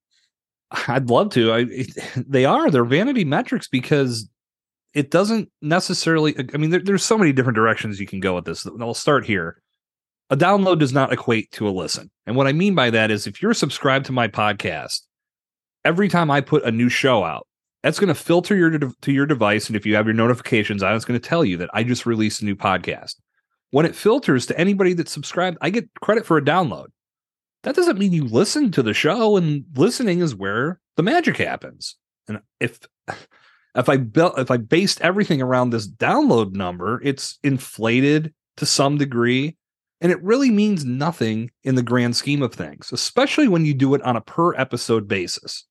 [0.88, 1.52] I'd love to.
[1.52, 1.66] I,
[2.16, 4.28] they are they're vanity metrics because
[4.94, 6.34] it doesn't necessarily.
[6.54, 8.66] I mean, there, there's so many different directions you can go with this.
[8.80, 9.60] I'll start here.
[10.30, 13.26] A download does not equate to a listen, and what I mean by that is
[13.26, 15.00] if you're subscribed to my podcast,
[15.84, 17.46] every time I put a new show out,
[17.82, 20.94] that's going to filter your to your device, and if you have your notifications on,
[20.96, 23.16] it's going to tell you that I just released a new podcast.
[23.72, 26.86] When it filters to anybody that's subscribed, I get credit for a download
[27.62, 31.96] that doesn't mean you listen to the show and listening is where the magic happens.
[32.28, 32.80] And if
[33.74, 38.98] if i built if i based everything around this download number it's inflated to some
[38.98, 39.56] degree
[40.02, 43.94] and it really means nothing in the grand scheme of things especially when you do
[43.94, 45.66] it on a per episode basis.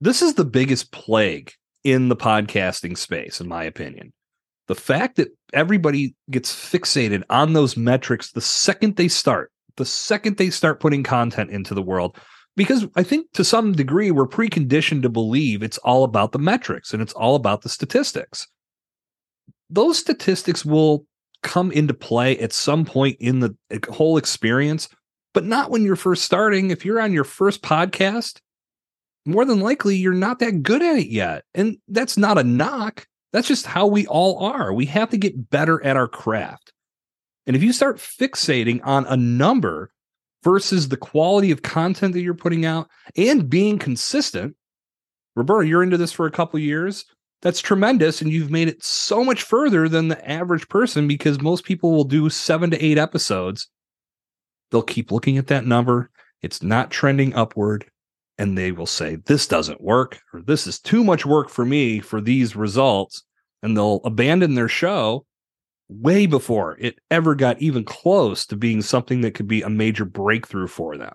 [0.00, 1.52] This is the biggest plague
[1.84, 4.14] in the podcasting space in my opinion.
[4.66, 10.36] The fact that everybody gets fixated on those metrics the second they start the second
[10.36, 12.16] they start putting content into the world
[12.56, 16.92] because i think to some degree we're preconditioned to believe it's all about the metrics
[16.92, 18.46] and it's all about the statistics.
[19.68, 21.06] Those statistics will
[21.42, 23.54] come into play at some point in the
[23.90, 24.88] whole experience
[25.34, 26.70] but not when you're first starting.
[26.70, 28.40] If you're on your first podcast
[29.26, 31.44] more than likely you're not that good at it yet.
[31.54, 33.06] And that's not a knock.
[33.32, 34.72] That's just how we all are.
[34.72, 36.72] We have to get better at our craft
[37.46, 39.90] and if you start fixating on a number
[40.42, 44.56] versus the quality of content that you're putting out and being consistent,
[45.36, 47.04] Roberto, you're into this for a couple years.
[47.42, 48.20] That's tremendous.
[48.20, 52.04] And you've made it so much further than the average person because most people will
[52.04, 53.68] do seven to eight episodes.
[54.70, 56.10] They'll keep looking at that number.
[56.42, 57.86] It's not trending upward.
[58.38, 62.00] And they will say, This doesn't work, or this is too much work for me
[62.00, 63.22] for these results.
[63.62, 65.24] And they'll abandon their show
[65.88, 70.04] way before it ever got even close to being something that could be a major
[70.04, 71.14] breakthrough for them.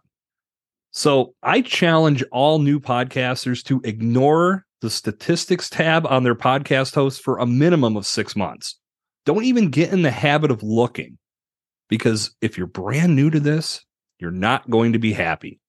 [0.92, 7.22] So I challenge all new podcasters to ignore the statistics tab on their podcast host
[7.22, 8.78] for a minimum of six months.
[9.26, 11.18] Don't even get in the habit of looking
[11.88, 13.86] because if you're brand new to this,
[14.20, 15.60] you're not going to be happy.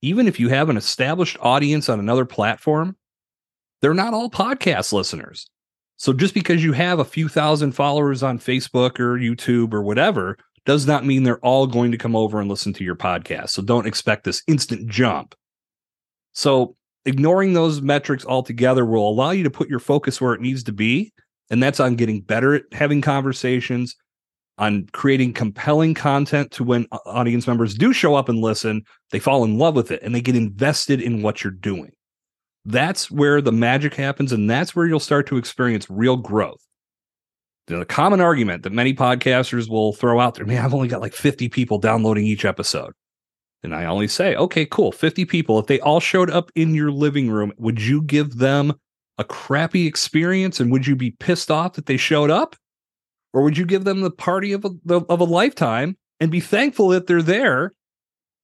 [0.00, 2.96] Even if you have an established audience on another platform,
[3.80, 5.48] they're not all podcast listeners.
[5.98, 10.38] So just because you have a few thousand followers on Facebook or YouTube or whatever
[10.64, 13.50] does not mean they're all going to come over and listen to your podcast.
[13.50, 15.34] So don't expect this instant jump.
[16.32, 20.62] So ignoring those metrics altogether will allow you to put your focus where it needs
[20.64, 21.12] to be.
[21.50, 23.96] And that's on getting better at having conversations,
[24.56, 29.18] on creating compelling content to when uh, audience members do show up and listen, they
[29.18, 31.90] fall in love with it and they get invested in what you're doing.
[32.68, 36.60] That's where the magic happens, and that's where you'll start to experience real growth.
[37.66, 41.14] The common argument that many podcasters will throw out there, man, I've only got like
[41.14, 42.92] 50 people downloading each episode.
[43.62, 45.58] And I only say, okay, cool, 50 people.
[45.58, 48.74] If they all showed up in your living room, would you give them
[49.16, 52.54] a crappy experience and would you be pissed off that they showed up?
[53.32, 56.88] Or would you give them the party of a, of a lifetime and be thankful
[56.88, 57.72] that they're there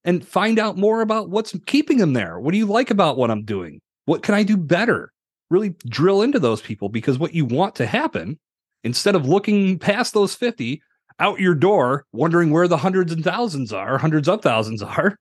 [0.03, 2.39] and find out more about what's keeping them there.
[2.39, 3.81] What do you like about what I'm doing?
[4.05, 5.11] What can I do better?
[5.49, 8.39] Really drill into those people because what you want to happen,
[8.83, 10.81] instead of looking past those 50
[11.19, 15.17] out your door, wondering where the hundreds and thousands are, hundreds of thousands are,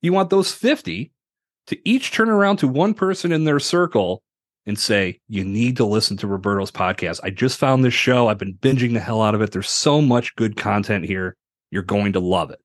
[0.00, 1.12] you want those 50
[1.68, 4.22] to each turn around to one person in their circle
[4.66, 7.20] and say, You need to listen to Roberto's podcast.
[7.22, 8.28] I just found this show.
[8.28, 9.52] I've been binging the hell out of it.
[9.52, 11.36] There's so much good content here.
[11.70, 12.60] You're going to love it.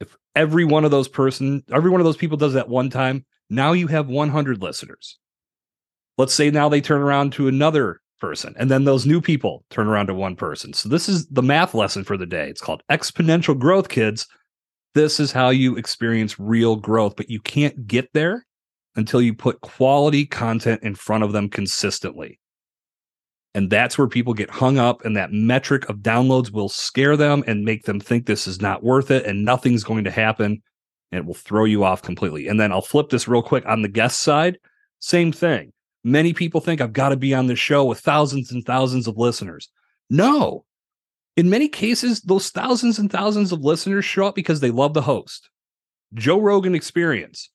[0.00, 3.24] If every one of those person, every one of those people does that one time,
[3.50, 5.18] now you have 100 listeners.
[6.16, 9.86] Let's say now they turn around to another person, and then those new people turn
[9.86, 10.72] around to one person.
[10.72, 12.48] So this is the math lesson for the day.
[12.48, 14.26] It's called exponential growth, kids.
[14.94, 18.44] This is how you experience real growth, but you can't get there
[18.96, 22.40] until you put quality content in front of them consistently.
[23.54, 27.44] And that's where people get hung up, and that metric of downloads will scare them
[27.46, 30.62] and make them think this is not worth it and nothing's going to happen.
[31.10, 32.48] And it will throw you off completely.
[32.48, 34.58] And then I'll flip this real quick on the guest side.
[35.00, 35.72] Same thing.
[36.04, 39.16] Many people think I've got to be on this show with thousands and thousands of
[39.16, 39.68] listeners.
[40.10, 40.64] No.
[41.36, 45.02] In many cases, those thousands and thousands of listeners show up because they love the
[45.02, 45.50] host.
[46.14, 47.50] Joe Rogan Experience.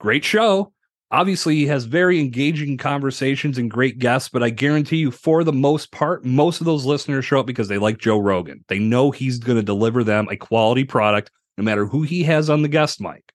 [0.00, 0.72] Great show.
[1.10, 5.52] Obviously, he has very engaging conversations and great guests, but I guarantee you, for the
[5.52, 8.64] most part, most of those listeners show up because they like Joe Rogan.
[8.68, 12.48] They know he's going to deliver them a quality product no matter who he has
[12.48, 13.32] on the guest mic.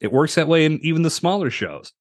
[0.00, 1.92] It works that way in even the smaller shows.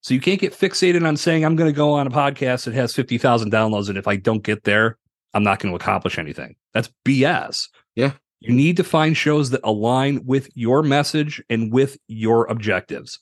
[0.00, 2.74] So you can't get fixated on saying, I'm going to go on a podcast that
[2.74, 3.88] has 50,000 downloads.
[3.88, 4.96] And if I don't get there,
[5.34, 6.56] I'm not going to accomplish anything.
[6.72, 7.68] That's BS.
[7.94, 8.12] Yeah.
[8.40, 13.20] You need to find shows that align with your message and with your objectives.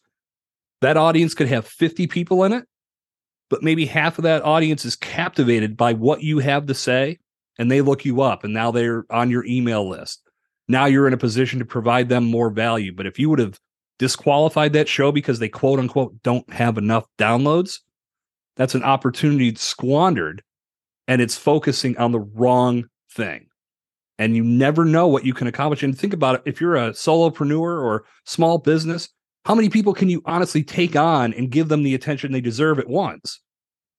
[0.80, 2.66] That audience could have 50 people in it,
[3.50, 7.18] but maybe half of that audience is captivated by what you have to say
[7.58, 10.22] and they look you up and now they're on your email list.
[10.70, 12.92] Now you're in a position to provide them more value.
[12.92, 13.58] But if you would have
[13.98, 17.80] disqualified that show because they quote unquote don't have enough downloads,
[18.56, 20.44] that's an opportunity squandered
[21.08, 23.46] and it's focusing on the wrong thing.
[24.16, 25.82] And you never know what you can accomplish.
[25.82, 29.08] And think about it if you're a solopreneur or small business,
[29.46, 32.78] how many people can you honestly take on and give them the attention they deserve
[32.78, 33.40] at once?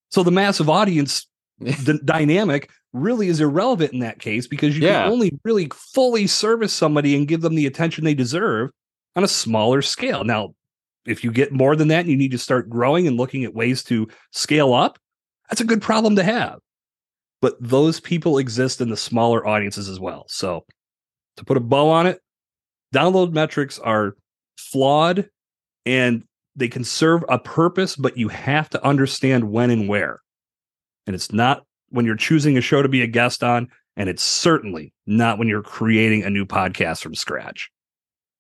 [0.10, 1.28] So the massive audience
[1.84, 5.03] the dynamic really is irrelevant in that case because you yeah.
[5.03, 8.72] can only really fully service somebody and give them the attention they deserve
[9.16, 10.24] on a smaller scale.
[10.24, 10.53] Now,
[11.05, 13.53] if you get more than that and you need to start growing and looking at
[13.53, 14.99] ways to scale up,
[15.49, 16.59] that's a good problem to have.
[17.41, 20.26] But those people exist in the smaller audiences as well.
[20.28, 20.66] So,
[21.38, 22.22] to put a bow on it,
[22.93, 24.16] download metrics are
[24.57, 25.30] flawed
[25.86, 26.24] and
[26.55, 30.20] they can serve a purpose, but you have to understand when and where.
[31.12, 34.24] And it's not when you're choosing a show to be a guest on, and it's
[34.24, 37.70] certainly not when you're creating a new podcast from scratch.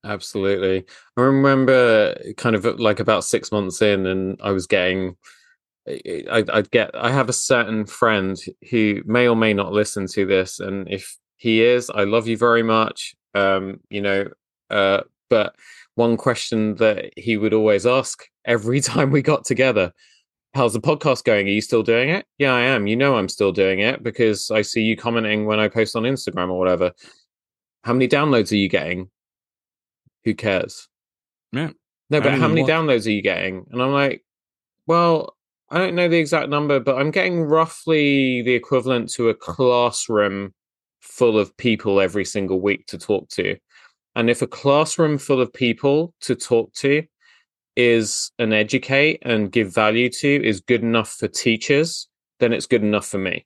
[0.05, 0.85] Absolutely.
[1.17, 5.17] I remember kind of like about six months in, and I was getting,
[5.85, 10.25] I, would get, I have a certain friend who may or may not listen to
[10.25, 10.61] this.
[10.61, 13.13] And if he is, I love you very much.
[13.35, 14.29] Um, you know,
[14.69, 15.57] uh, but
[15.95, 19.91] one question that he would always ask every time we got together
[20.53, 21.47] how's the podcast going?
[21.47, 22.25] Are you still doing it?
[22.37, 22.87] Yeah, I am.
[22.87, 26.03] You know, I'm still doing it because I see you commenting when I post on
[26.03, 26.91] Instagram or whatever.
[27.83, 29.09] How many downloads are you getting?
[30.23, 30.87] Who cares?
[31.51, 31.71] Yeah.
[32.09, 33.65] No, but how many downloads are you getting?
[33.71, 34.23] And I'm like,
[34.85, 35.37] well,
[35.69, 40.53] I don't know the exact number, but I'm getting roughly the equivalent to a classroom
[40.99, 43.55] full of people every single week to talk to.
[44.15, 47.03] And if a classroom full of people to talk to
[47.81, 52.07] is and educate and give value to is good enough for teachers,
[52.39, 53.45] then it's good enough for me.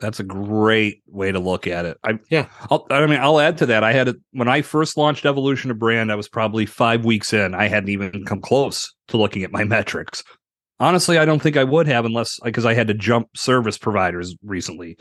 [0.00, 1.98] That's a great way to look at it.
[2.04, 2.46] I yeah.
[2.70, 3.82] I'll, I mean, I'll add to that.
[3.82, 7.32] I had a, when I first launched Evolution of Brand, I was probably five weeks
[7.32, 7.54] in.
[7.54, 10.22] I hadn't even come close to looking at my metrics.
[10.80, 14.36] Honestly, I don't think I would have unless because I had to jump service providers
[14.44, 14.96] recently.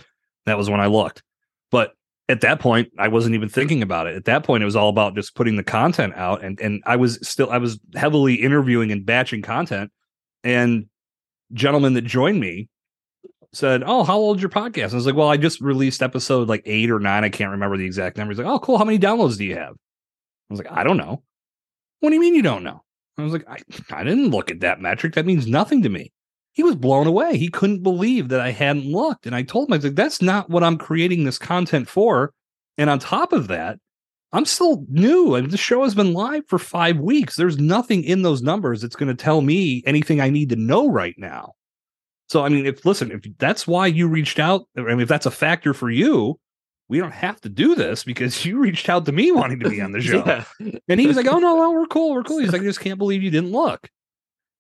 [0.46, 1.22] That was when I looked.
[1.70, 1.92] But
[2.30, 4.16] at that point i wasn't even thinking about it.
[4.16, 6.96] At that point it was all about just putting the content out and and i
[6.96, 9.92] was still i was heavily interviewing and batching content
[10.44, 10.88] and
[11.54, 12.68] gentleman that joined me
[13.54, 14.86] said oh how old's your podcast?
[14.86, 17.24] And i was like well i just released episode like eight or nine.
[17.24, 18.34] I can't remember the exact number.
[18.34, 18.78] He's like oh cool.
[18.78, 19.74] How many downloads do you have?
[19.74, 21.24] I was like i don't know.
[22.00, 22.84] What do you mean you don't know?
[23.18, 23.58] I was like i,
[23.92, 25.14] I didn't look at that metric.
[25.16, 26.12] That means nothing to me
[26.58, 27.38] he was blown away.
[27.38, 29.28] He couldn't believe that I hadn't looked.
[29.28, 32.34] And I told him, I was like, that's not what I'm creating this content for.
[32.80, 33.78] And on top of that,
[34.34, 35.36] I'm still new.
[35.36, 37.36] I mean, the show has been live for five weeks.
[37.36, 40.90] There's nothing in those numbers that's going to tell me anything I need to know
[40.90, 41.54] right now.
[42.28, 45.28] So, I mean, if listen, if that's why you reached out, I mean, if that's
[45.28, 46.40] a factor for you,
[46.90, 49.80] we don't have to do this because you reached out to me wanting to be
[49.80, 50.24] on the show.
[50.26, 50.80] Yeah.
[50.90, 52.80] And he was like, "Oh no, no, we're cool, we're cool." He's like, "I just
[52.80, 53.92] can't believe you didn't look."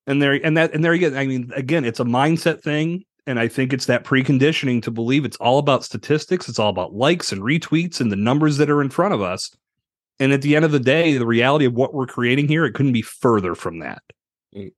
[0.08, 1.16] And there, and that, and there go.
[1.16, 5.26] I mean, again, it's a mindset thing, and I think it's that preconditioning to believe
[5.26, 6.48] it's all about statistics.
[6.48, 9.52] It's all about likes and retweets and the numbers that are in front of us.
[10.20, 12.74] And at the end of the day, the reality of what we're creating here, it
[12.74, 14.02] couldn't be further from that.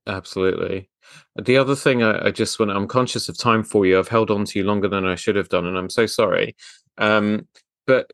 [0.06, 0.90] Absolutely.
[1.36, 3.98] The other thing I, I just want, I'm conscious of time for you.
[3.98, 6.56] I've held on to you longer than I should have done, and I'm so sorry.
[6.98, 7.46] Um,
[7.86, 8.10] but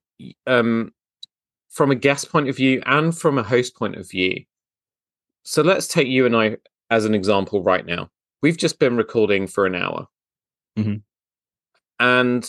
[0.46, 0.92] um,
[1.70, 4.44] from a guest point of view and from a host point of view,
[5.44, 6.56] so let's take you and I
[6.90, 8.10] as an example right now.
[8.42, 10.06] We've just been recording for an hour.
[10.78, 11.02] Mhm.
[11.98, 12.48] And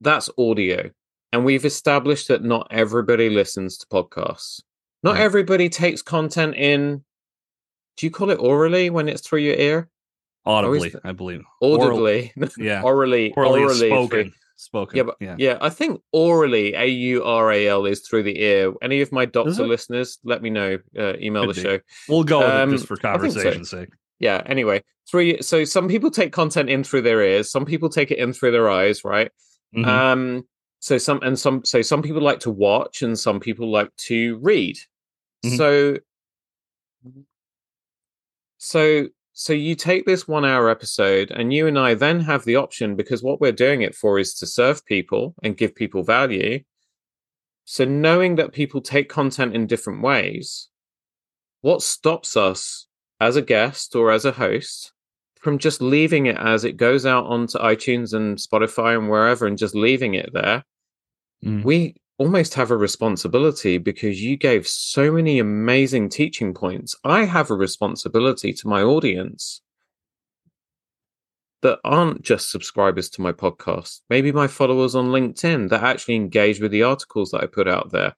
[0.00, 0.90] that's audio.
[1.32, 4.62] And we've established that not everybody listens to podcasts.
[5.02, 5.22] Not Right.
[5.22, 7.04] everybody takes content in.
[7.96, 9.88] Do you call it orally when it's through your ear?
[10.44, 11.42] Audibly, I believe.
[11.60, 12.32] Oral- Audibly.
[12.58, 12.82] yeah.
[12.82, 13.32] orally.
[13.36, 13.88] Orally, Orally.
[13.88, 14.32] spoken.
[14.58, 14.96] Spoken.
[14.96, 15.36] Yeah, but yeah.
[15.38, 18.72] yeah, I think aurally, A U R A L, is through the ear.
[18.82, 20.78] Any of my doctor listeners, let me know.
[20.98, 21.68] Uh, email Could the be.
[21.68, 21.78] show.
[22.08, 23.18] We'll go Um, just for think so.
[23.18, 23.90] conversation's sake.
[24.18, 28.10] yeah anyway three so some people take content in through their ears some people take
[28.10, 29.30] it in through their eyes right
[29.76, 29.84] Mhm.
[29.86, 30.48] um
[30.80, 34.38] so some and some so some people like to watch and some people like to
[34.38, 34.78] read
[35.44, 35.56] Mhm.
[35.58, 35.98] so
[38.58, 42.56] so so you take this one hour episode and you and i then have the
[42.56, 46.58] option because what we're doing it for is to serve people and give people value
[47.64, 50.68] so knowing that people take content in different ways
[51.60, 52.86] what stops us
[53.20, 54.92] as a guest or as a host
[55.46, 59.56] from just leaving it as it goes out onto iTunes and Spotify and wherever and
[59.56, 60.64] just leaving it there.
[61.44, 61.62] Mm.
[61.62, 66.96] We almost have a responsibility because you gave so many amazing teaching points.
[67.04, 69.60] I have a responsibility to my audience
[71.62, 76.60] that aren't just subscribers to my podcast, maybe my followers on LinkedIn that actually engage
[76.60, 78.14] with the articles that I put out there.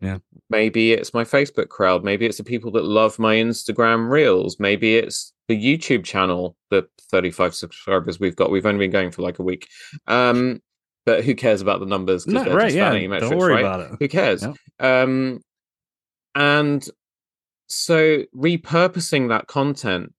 [0.00, 0.18] Yeah.
[0.48, 2.04] Maybe it's my Facebook crowd.
[2.04, 4.60] Maybe it's the people that love my Instagram reels.
[4.60, 8.50] Maybe it's the YouTube channel, the 35 subscribers we've got.
[8.50, 9.66] We've only been going for like a week.
[10.06, 10.62] Um,
[11.08, 12.26] but who cares about the numbers?
[12.26, 12.90] No, right, yeah.
[12.90, 13.60] vanity Don't worry right?
[13.60, 13.96] about it.
[13.98, 14.42] Who cares?
[14.42, 14.56] Yep.
[14.78, 15.40] Um,
[16.34, 16.86] and
[17.68, 20.12] so repurposing that content,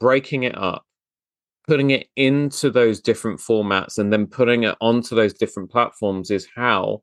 [0.00, 0.84] breaking it up,
[1.68, 6.48] putting it into those different formats, and then putting it onto those different platforms is
[6.54, 7.02] how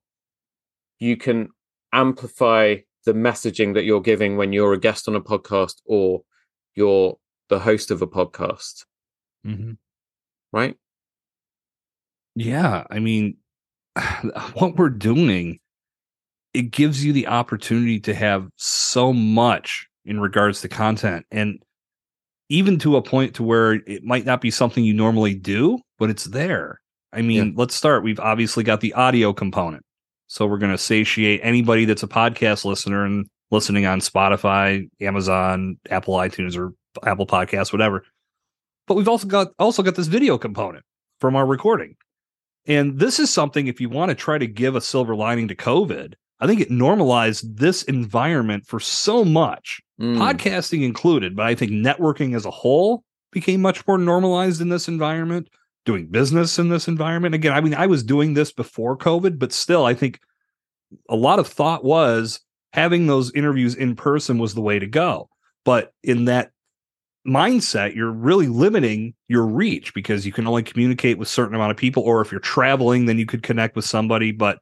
[0.99, 1.49] you can
[1.93, 2.75] amplify
[3.05, 6.21] the messaging that you're giving when you're a guest on a podcast or
[6.75, 7.17] you're
[7.49, 8.86] the host of a podcast,
[9.45, 9.77] Mhm.
[10.51, 10.75] right?
[12.40, 13.36] Yeah, I mean,
[14.54, 15.60] what we're doing,
[16.54, 21.60] it gives you the opportunity to have so much in regards to content, and
[22.48, 26.10] even to a point to where it might not be something you normally do, but
[26.10, 26.80] it's there.
[27.12, 28.04] I mean, let's start.
[28.04, 29.84] We've obviously got the audio component,
[30.28, 35.78] so we're going to satiate anybody that's a podcast listener and listening on Spotify, Amazon,
[35.90, 36.72] Apple iTunes, or
[37.06, 38.06] Apple Podcasts, whatever.
[38.88, 40.86] But we've also got also got this video component
[41.20, 41.96] from our recording.
[42.70, 45.55] And this is something, if you want to try to give a silver lining to
[45.55, 51.36] COVID, I think it normalized this environment for so much, Mm, podcasting included.
[51.36, 55.49] But I think networking as a whole became much more normalized in this environment,
[55.86, 57.36] doing business in this environment.
[57.36, 60.20] Again, I mean, I was doing this before COVID, but still, I think
[61.09, 62.39] a lot of thought was
[62.72, 65.28] having those interviews in person was the way to go.
[65.65, 66.51] But in that
[67.28, 71.78] mindset, you're really limiting your reach because you can only communicate with certain amount of
[71.78, 74.32] people, or if you're traveling, then you could connect with somebody.
[74.32, 74.59] But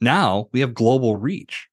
[0.00, 1.68] now we have global reach.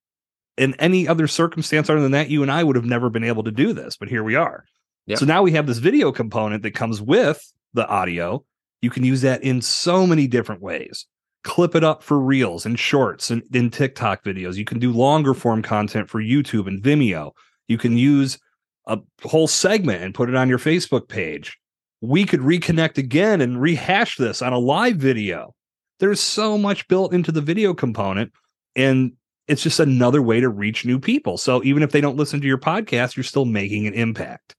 [0.58, 3.44] In any other circumstance other than that, you and I would have never been able
[3.44, 4.66] to do this, but here we are.
[5.06, 5.18] Yeah.
[5.18, 8.44] So now we have this video component that comes with the audio.
[8.82, 11.06] You can use that in so many different ways.
[11.44, 14.56] Clip it up for reels and shorts and in TikTok videos.
[14.56, 17.32] You can do longer form content for YouTube and Vimeo.
[17.68, 18.40] You can use
[18.88, 21.58] a whole segment and put it on your Facebook page.
[22.02, 25.54] We could reconnect again and rehash this on a live video.
[26.00, 28.32] There's so much built into the video component,
[28.76, 29.14] and
[29.48, 31.38] it's just another way to reach new people.
[31.38, 34.56] So even if they don't listen to your podcast, you're still making an impact.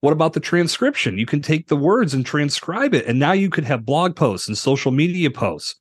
[0.00, 1.18] What about the transcription?
[1.18, 4.48] You can take the words and transcribe it, and now you could have blog posts
[4.48, 5.76] and social media posts.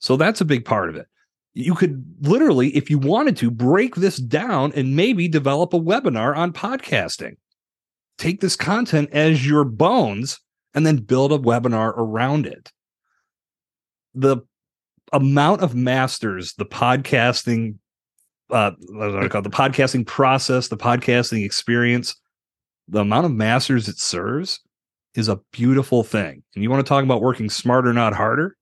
[0.00, 1.06] So that's a big part of it.
[1.54, 6.36] You could literally, if you wanted to, break this down and maybe develop a webinar
[6.36, 7.36] on podcasting.
[8.18, 10.38] Take this content as your bones
[10.74, 12.70] and then build a webinar around it.
[14.14, 14.38] The
[15.12, 17.76] amount of masters the podcasting,
[18.50, 19.44] uh, what do I call it?
[19.44, 22.14] the podcasting process, the podcasting experience,
[22.88, 24.60] the amount of masters it serves
[25.14, 26.42] is a beautiful thing.
[26.54, 28.56] And you want to talk about working smarter, not harder?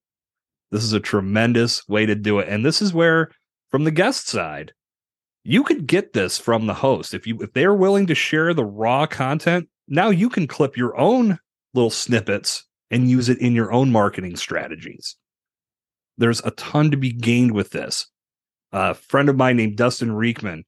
[0.71, 2.47] This is a tremendous way to do it.
[2.47, 3.31] And this is where,
[3.71, 4.73] from the guest side,
[5.43, 7.13] you could get this from the host.
[7.13, 10.97] If you if they're willing to share the raw content, now you can clip your
[10.97, 11.39] own
[11.73, 15.15] little snippets and use it in your own marketing strategies.
[16.17, 18.07] There's a ton to be gained with this.
[18.71, 20.63] A friend of mine named Dustin Riechmann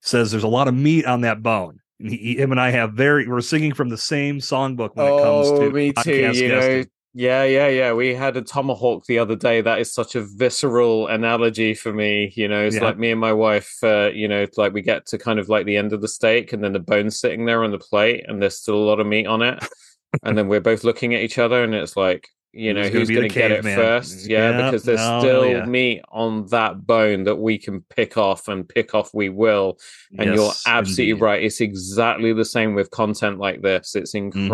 [0.00, 1.80] says there's a lot of meat on that bone.
[2.00, 5.22] And he, him and I have very we're singing from the same songbook when it
[5.22, 5.94] comes Oh, to me too.
[5.94, 6.90] podcast You know, guesting.
[7.18, 7.92] Yeah, yeah, yeah.
[7.94, 9.62] We had a tomahawk the other day.
[9.62, 12.30] That is such a visceral analogy for me.
[12.36, 12.84] You know, it's Yeah.
[12.84, 13.78] like me and my wife.
[13.82, 16.52] Uh, you know, like we get to kind of like the end of the steak,
[16.52, 19.06] and then the bone's sitting there on the plate, and there's still a lot of
[19.06, 19.64] meat on it,
[20.22, 22.28] and then we're both looking at each other, and it's like.
[22.58, 23.76] You know Who's gonna who's be the going to get it caveman?
[23.76, 24.26] first?
[24.30, 25.66] Yeah, because there's no, still yeah.
[25.66, 29.78] meat on that bone that we can pick off, and pick off we will.
[30.18, 31.22] And you're absolutely indeed.
[31.22, 31.42] right.
[31.44, 33.94] It's exactly the same with content like this.
[33.94, 34.50] It's Mm-hmm.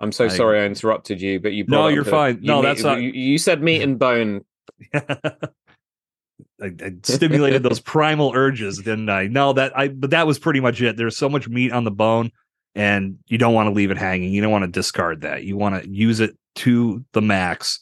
[0.00, 2.38] I'm so I sorry I interrupted you, but you No, you're fine.
[2.42, 4.44] you No, meet- that's not- you, you said meat and bone.
[4.94, 9.26] I, I stimulated those primal urges, didn't I?
[9.26, 10.96] No, that I but that was pretty much it.
[10.96, 12.30] There's so much meat on the bone,
[12.74, 14.32] and you don't want to leave it hanging.
[14.32, 15.44] You don't want to discard that.
[15.44, 17.80] You want to use it to the max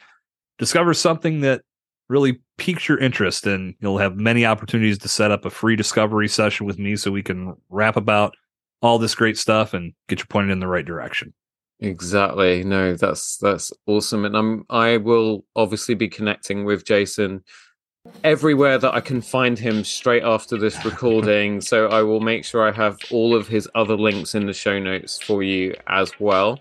[0.59, 1.63] discover something that
[2.09, 6.29] really piques your interest, and you'll have many opportunities to set up a free discovery
[6.29, 8.35] session with me so we can rap about
[8.83, 11.33] all this great stuff and get you pointed in the right direction.
[11.81, 12.63] Exactly.
[12.65, 14.25] No, that's that's awesome.
[14.25, 17.43] And I'm I will obviously be connecting with Jason
[18.23, 21.61] everywhere that I can find him straight after this recording.
[21.63, 24.79] so I will make sure I have all of his other links in the show
[24.79, 26.59] notes for you as well.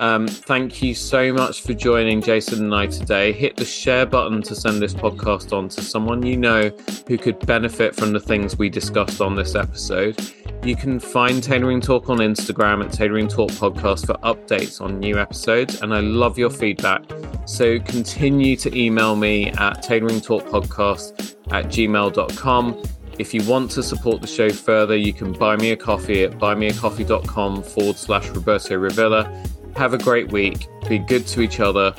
[0.00, 3.32] Um, thank you so much for joining Jason and I today.
[3.32, 6.70] Hit the share button to send this podcast on to someone you know
[7.06, 10.18] who could benefit from the things we discussed on this episode.
[10.64, 15.18] You can find Tailoring Talk on Instagram at Tailoring Talk Podcast for updates on new
[15.18, 15.82] episodes.
[15.82, 17.02] And I love your feedback.
[17.44, 22.82] So continue to email me at tailoringtalkpodcast at gmail.com.
[23.18, 26.38] If you want to support the show further, you can buy me a coffee at
[26.38, 29.46] buymeacoffee.com forward slash Roberto Revilla.
[29.76, 30.68] Have a great week.
[30.88, 31.94] Be good to each other.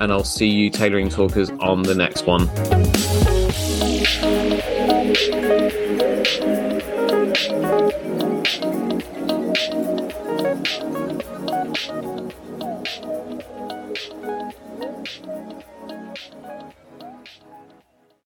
[0.00, 2.48] And I'll see you, Tailoring Talkers, on the next one.